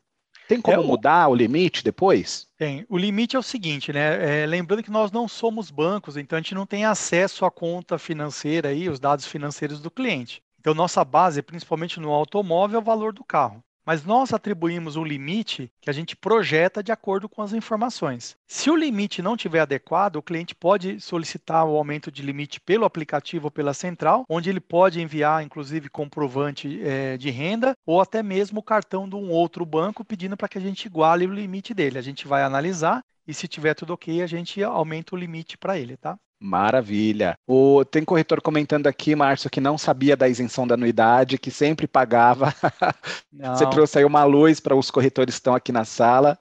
[0.48, 2.48] Tem como é, mudar o limite depois?
[2.58, 2.86] Tem.
[2.90, 4.44] O limite é o seguinte, né?
[4.44, 7.98] É, lembrando que nós não somos bancos, então a gente não tem acesso à conta
[7.98, 10.42] financeira e os dados financeiros do cliente.
[10.64, 15.03] Então, nossa base, principalmente no automóvel, é o valor do carro mas nós atribuímos um
[15.03, 18.38] limite que a gente projeta de acordo com as informações.
[18.47, 22.86] Se o limite não estiver adequado, o cliente pode solicitar o aumento de limite pelo
[22.86, 28.24] aplicativo ou pela central, onde ele pode enviar, inclusive, comprovante é, de renda ou até
[28.24, 31.74] mesmo o cartão de um outro banco pedindo para que a gente iguale o limite
[31.74, 31.97] dele.
[31.97, 35.78] A gente vai analisar e se tiver tudo ok, a gente aumenta o limite para
[35.78, 36.18] ele, tá?
[36.44, 37.38] Maravilha.
[37.48, 41.88] O, tem corretor comentando aqui, Márcio, que não sabia da isenção da anuidade, que sempre
[41.88, 42.54] pagava.
[43.32, 46.38] Você trouxe aí uma luz para os corretores que estão aqui na sala.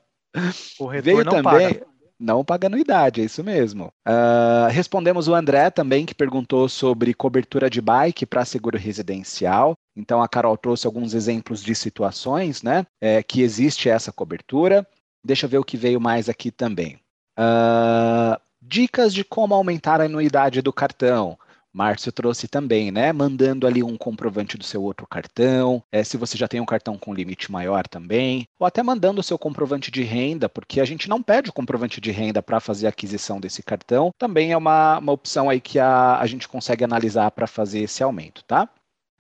[0.77, 1.75] Corretor Veio não também.
[1.75, 1.87] Paga.
[2.19, 3.93] Não paga anuidade, é isso mesmo.
[4.07, 9.75] Uh, respondemos o André também, que perguntou sobre cobertura de bike para seguro residencial.
[9.97, 14.87] Então, a Carol trouxe alguns exemplos de situações né, é, que existe essa cobertura.
[15.25, 16.97] Deixa eu ver o que veio mais aqui também.
[17.39, 21.37] Uh, Dicas de como aumentar a anuidade do cartão.
[21.73, 23.13] Márcio trouxe também, né?
[23.13, 26.99] Mandando ali um comprovante do seu outro cartão, é, se você já tem um cartão
[26.99, 31.09] com limite maior também, ou até mandando o seu comprovante de renda, porque a gente
[31.09, 34.99] não pede o comprovante de renda para fazer a aquisição desse cartão, também é uma,
[34.99, 38.69] uma opção aí que a, a gente consegue analisar para fazer esse aumento, tá?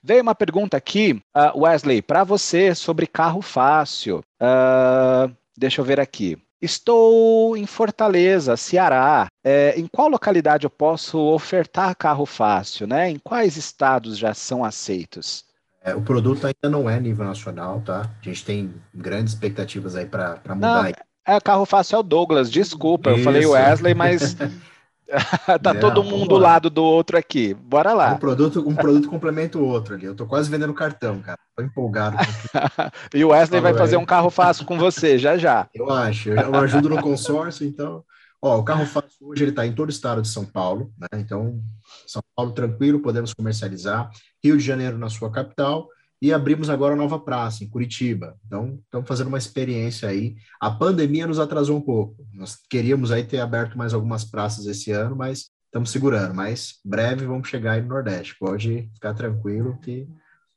[0.04, 4.18] Veio uma pergunta aqui, uh, Wesley, para você sobre carro fácil.
[4.40, 6.36] Uh, deixa eu ver aqui.
[6.62, 9.26] Estou em Fortaleza, Ceará.
[9.42, 12.86] É, em qual localidade eu posso ofertar carro fácil?
[12.86, 13.10] Né?
[13.10, 15.44] Em quais estados já são aceitos?
[15.84, 18.02] É, o produto ainda não é nível nacional, tá?
[18.20, 20.84] A gente tem grandes expectativas aí para mudar.
[20.84, 20.92] Não,
[21.26, 23.18] é, carro fácil é o Douglas, desculpa, Isso.
[23.18, 24.36] eu falei Wesley, mas
[25.62, 27.54] tá não, todo mundo do lado do outro aqui.
[27.54, 28.14] Bora lá.
[28.14, 30.06] Um produto, um produto complementa o outro ali.
[30.06, 31.38] Eu tô quase vendendo cartão, cara.
[31.56, 32.16] Tô empolgado.
[33.14, 35.68] e o Wesley vai fazer um carro fácil com você, já já.
[35.74, 36.30] Eu acho.
[36.30, 38.04] Eu ajudo no consórcio, então.
[38.40, 41.06] Ó, o carro fácil hoje ele está em todo o estado de São Paulo, né?
[41.20, 41.60] Então,
[42.06, 44.10] São Paulo tranquilo, podemos comercializar.
[44.42, 45.86] Rio de Janeiro na sua capital
[46.22, 48.38] e abrimos agora a nova praça, em Curitiba.
[48.46, 50.36] Então, estamos fazendo uma experiência aí.
[50.60, 52.24] A pandemia nos atrasou um pouco.
[52.32, 56.32] Nós queríamos aí ter aberto mais algumas praças esse ano, mas estamos segurando.
[56.32, 58.36] Mas breve vamos chegar aí no Nordeste.
[58.38, 60.06] Pode ficar tranquilo que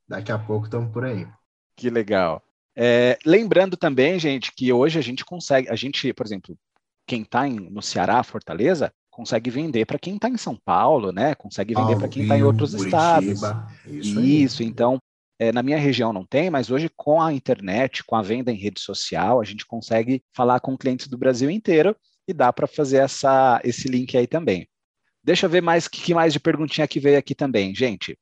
[0.07, 1.27] daqui a pouco estamos por aí.
[1.75, 2.43] Que legal.
[2.75, 6.55] É, lembrando também, gente, que hoje a gente consegue, a gente, por exemplo,
[7.07, 11.33] quem está no Ceará, Fortaleza, consegue vender para quem está em São Paulo, né?
[11.33, 13.41] Consegue vender para quem está em outros Curitiba, estados.
[13.87, 15.01] Isso, isso então
[15.39, 18.55] é, na minha região não tem, mas hoje com a internet, com a venda em
[18.55, 21.95] rede social, a gente consegue falar com clientes do Brasil inteiro
[22.27, 24.67] e dá para fazer essa, esse link aí também.
[25.23, 28.17] Deixa eu ver mais que, mais de perguntinha que veio aqui também, gente.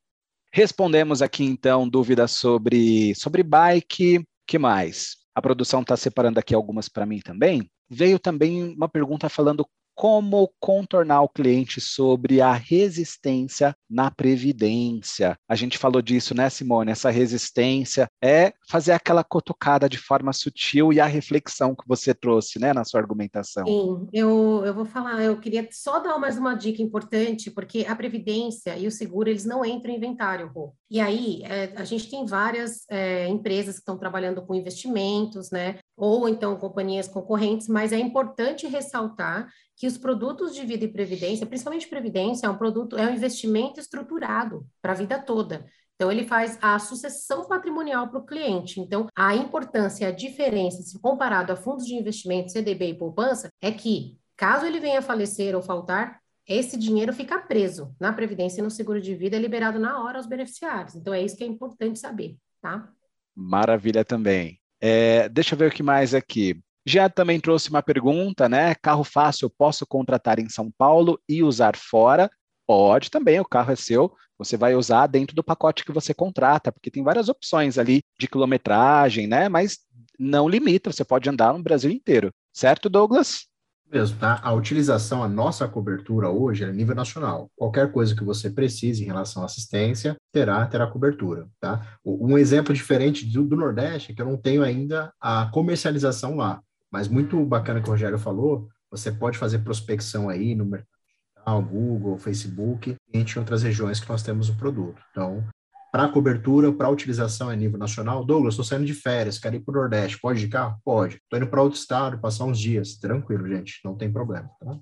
[0.51, 5.17] Respondemos aqui então dúvidas sobre sobre bike, que mais?
[5.35, 7.69] A produção está separando aqui algumas para mim também.
[7.89, 15.37] Veio também uma pergunta falando como contornar o cliente sobre a resistência na previdência.
[15.47, 16.91] A gente falou disso, né, Simone?
[16.91, 22.59] Essa resistência é fazer aquela cutucada de forma sutil e a reflexão que você trouxe,
[22.59, 23.65] né, na sua argumentação.
[23.65, 27.95] Sim, eu, eu vou falar, eu queria só dar mais uma dica importante, porque a
[27.95, 30.73] previdência e o seguro, eles não entram em inventário, Rô.
[30.89, 35.79] E aí, é, a gente tem várias é, empresas que estão trabalhando com investimentos, né?
[35.97, 41.45] Ou então companhias concorrentes, mas é importante ressaltar que os produtos de vida e previdência,
[41.45, 45.65] principalmente previdência, é um produto, é um investimento estruturado para a vida toda.
[45.95, 48.79] Então, ele faz a sucessão patrimonial para o cliente.
[48.79, 53.71] Então, a importância, a diferença, se comparado a fundos de investimento, CDB e poupança, é
[53.71, 58.63] que, caso ele venha a falecer ou faltar, esse dinheiro fica preso na Previdência e
[58.63, 60.95] no seguro de vida, é liberado na hora aos beneficiários.
[60.95, 62.89] Então, é isso que é importante saber, tá?
[63.35, 64.59] Maravilha também.
[64.81, 66.61] É, deixa eu ver o que mais aqui.
[66.85, 68.75] Já também trouxe uma pergunta, né?
[68.75, 72.29] Carro fácil, posso contratar em São Paulo e usar fora?
[72.67, 76.71] Pode também, o carro é seu, você vai usar dentro do pacote que você contrata,
[76.71, 79.49] porque tem várias opções ali de quilometragem, né?
[79.49, 79.79] Mas
[80.19, 82.31] não limita, você pode andar no Brasil inteiro.
[82.53, 83.47] Certo, Douglas?
[83.91, 84.39] Mesmo, tá?
[84.43, 87.49] A utilização, a nossa cobertura hoje é nível nacional.
[87.55, 91.99] Qualquer coisa que você precise em relação à assistência, terá, terá cobertura, tá?
[92.03, 96.59] Um exemplo diferente do, do Nordeste é que eu não tenho ainda a comercialização lá,
[96.93, 100.87] mas muito bacana que o Rogério falou, você pode fazer prospecção aí no mercado
[101.33, 105.01] digital, Google, Facebook, e em outras regiões que nós temos o produto.
[105.09, 105.43] Então,
[105.91, 108.23] para cobertura, para utilização a nível nacional.
[108.23, 110.19] Douglas, estou saindo de férias, quero ir para o Nordeste.
[110.19, 110.79] Pode de carro?
[110.85, 111.15] Pode.
[111.15, 112.95] Estou indo para outro estado, passar uns dias.
[112.95, 114.47] Tranquilo, gente, não tem problema.
[114.59, 114.77] Tá?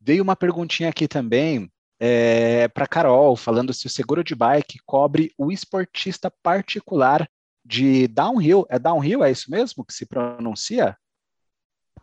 [0.00, 1.70] Veio uma perguntinha aqui também
[2.00, 7.28] é, para Carol, falando se o seguro de bike cobre o esportista particular
[7.62, 8.64] de downhill.
[8.70, 10.96] É downhill, é isso mesmo que se pronuncia?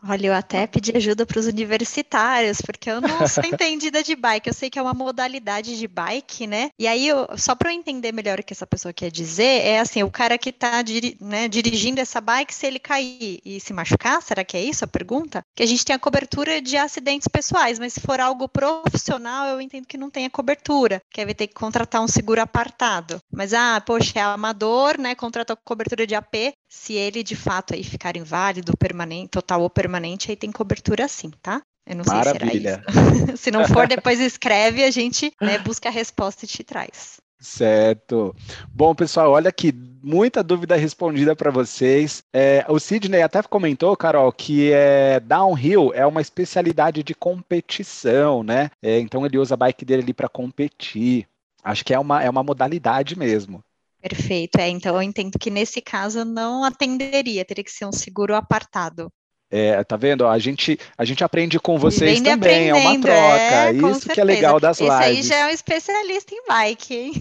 [0.03, 4.49] Olha, eu até pedi ajuda para os universitários, porque eu não sou entendida de bike.
[4.49, 6.69] Eu sei que é uma modalidade de bike, né?
[6.79, 9.79] E aí, eu, só para eu entender melhor o que essa pessoa quer dizer, é
[9.79, 13.73] assim: o cara que está diri né, dirigindo essa bike, se ele cair e se
[13.73, 15.43] machucar, será que é isso a pergunta?
[15.55, 19.61] Que a gente tem a cobertura de acidentes pessoais, mas se for algo profissional, eu
[19.61, 23.21] entendo que não tem a cobertura, que aí vai ter que contratar um seguro apartado.
[23.31, 25.13] Mas, ah, poxa, é amador, né?
[25.13, 30.31] Contrata cobertura de AP, se ele de fato aí ficar inválido, permanente, total ou permanente,
[30.31, 31.61] aí tem cobertura sim, tá?
[31.85, 32.81] Eu não Maravilha.
[32.85, 33.37] sei se era isso.
[33.43, 37.19] se não for, depois escreve, a gente né, busca a resposta e te traz.
[37.41, 38.33] Certo.
[38.69, 42.23] Bom, pessoal, olha aqui, muita dúvida respondida para vocês.
[42.31, 48.69] É, o Sidney até comentou, Carol, que é, downhill é uma especialidade de competição, né?
[48.81, 51.27] É, então ele usa a bike dele ali para competir.
[51.61, 53.61] Acho que é uma, é uma modalidade mesmo.
[54.01, 54.59] Perfeito.
[54.59, 59.11] É, então eu entendo que nesse caso não atenderia, teria que ser um seguro apartado.
[59.53, 60.25] É, tá vendo?
[60.25, 63.17] A gente, a gente aprende com vocês Vem também, é uma troca.
[63.17, 64.13] É, Isso certeza.
[64.13, 65.07] que é legal das Esse lives.
[65.07, 67.13] Esse aí já é um especialista em bike, hein?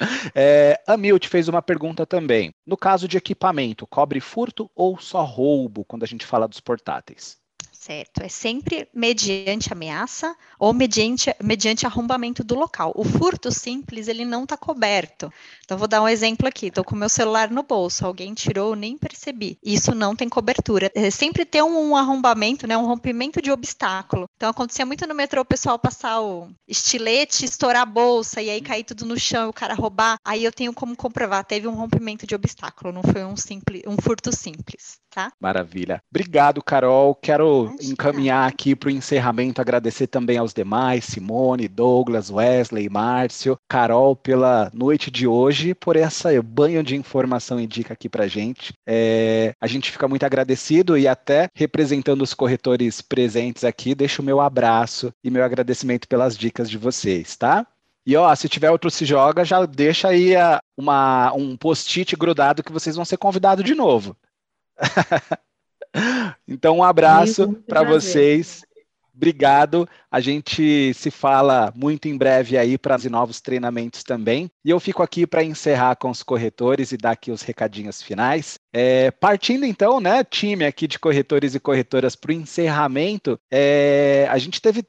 [0.34, 2.50] é, a Milt fez uma pergunta também.
[2.66, 7.36] No caso de equipamento, cobre furto ou só roubo quando a gente fala dos portáteis?
[7.72, 12.92] Certo, é sempre mediante ameaça ou mediante, mediante arrombamento do local.
[12.96, 15.30] O furto simples, ele não está coberto.
[15.62, 16.68] Então, vou dar um exemplo aqui.
[16.68, 19.58] Estou com meu celular no bolso, alguém tirou, nem percebi.
[19.62, 20.90] Isso não tem cobertura.
[20.94, 24.30] É sempre ter um, um arrombamento, né, um rompimento de obstáculo.
[24.34, 28.62] Então, acontecia muito no metrô o pessoal passar o estilete, estourar a bolsa e aí
[28.62, 30.16] cair tudo no chão, o cara roubar.
[30.24, 33.96] Aí eu tenho como comprovar, teve um rompimento de obstáculo, não foi um, simples, um
[34.00, 35.32] furto simples tá?
[35.40, 36.02] Maravilha.
[36.10, 37.14] Obrigado, Carol.
[37.14, 44.16] Quero Encaminhar aqui para o encerramento, agradecer também aos demais, Simone, Douglas, Wesley, Márcio, Carol,
[44.16, 48.72] pela noite de hoje, por essa banho de informação e dica aqui para gente.
[48.86, 54.24] É, a gente fica muito agradecido e até representando os corretores presentes aqui, deixo o
[54.24, 57.66] meu abraço e meu agradecimento pelas dicas de vocês, tá?
[58.06, 62.62] E ó, se tiver outro se joga, já deixa aí a, uma, um post-it grudado
[62.62, 64.16] que vocês vão ser convidados de novo.
[66.48, 68.64] então, um abraço para vocês.
[69.16, 69.88] Obrigado.
[70.10, 74.50] A gente se fala muito em breve aí para os novos treinamentos também.
[74.64, 78.58] E eu fico aqui para encerrar com os corretores e dar aqui os recadinhos finais.
[78.72, 84.36] É, partindo então, né, time aqui de corretores e corretoras para o encerramento, é, a
[84.38, 84.84] gente teve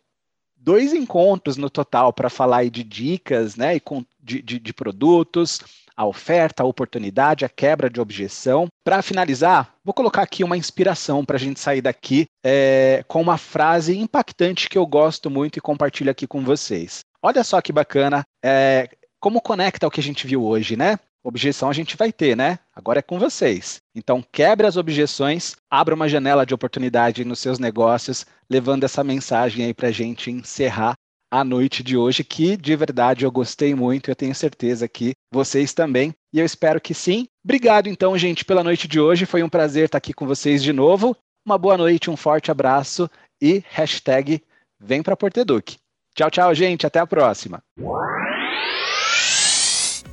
[0.58, 3.80] dois encontros no total para falar de dicas, né, e
[4.26, 5.62] de, de, de produtos
[5.96, 8.68] a oferta, a oportunidade, a quebra de objeção.
[8.84, 13.38] Para finalizar, vou colocar aqui uma inspiração para a gente sair daqui é, com uma
[13.38, 17.00] frase impactante que eu gosto muito e compartilho aqui com vocês.
[17.22, 21.00] Olha só que bacana, é, como conecta o que a gente viu hoje, né?
[21.24, 22.60] Objeção a gente vai ter, né?
[22.76, 23.82] Agora é com vocês.
[23.96, 29.66] Então, quebre as objeções, abra uma janela de oportunidade nos seus negócios, levando essa mensagem
[29.66, 30.94] aí para a gente encerrar
[31.36, 35.74] a noite de hoje, que de verdade eu gostei muito, eu tenho certeza que vocês
[35.74, 37.28] também, e eu espero que sim.
[37.44, 40.72] Obrigado então, gente, pela noite de hoje, foi um prazer estar aqui com vocês de
[40.72, 41.16] novo.
[41.46, 43.10] Uma boa noite, um forte abraço
[43.42, 44.42] e hashtag
[44.80, 45.78] vem para Porteduque.
[46.16, 47.62] Tchau, tchau, gente, até a próxima.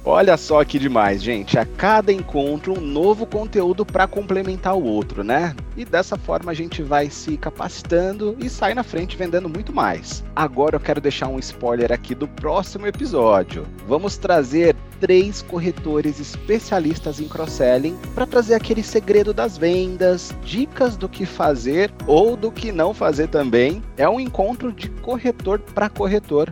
[0.05, 1.57] Olha só que demais, gente.
[1.57, 5.55] A cada encontro, um novo conteúdo para complementar o outro, né?
[5.77, 10.25] E dessa forma a gente vai se capacitando e sai na frente vendendo muito mais.
[10.35, 13.65] Agora eu quero deixar um spoiler aqui do próximo episódio.
[13.87, 21.09] Vamos trazer três corretores especialistas em cross-selling para trazer aquele segredo das vendas, dicas do
[21.09, 23.83] que fazer ou do que não fazer também.
[23.97, 26.51] É um encontro de corretor para corretor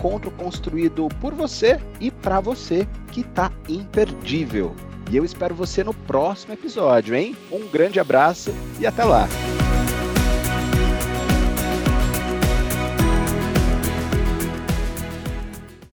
[0.00, 4.74] encontro construído por você e para você que tá imperdível.
[5.10, 7.36] E eu espero você no próximo episódio, hein?
[7.52, 9.28] Um grande abraço e até lá!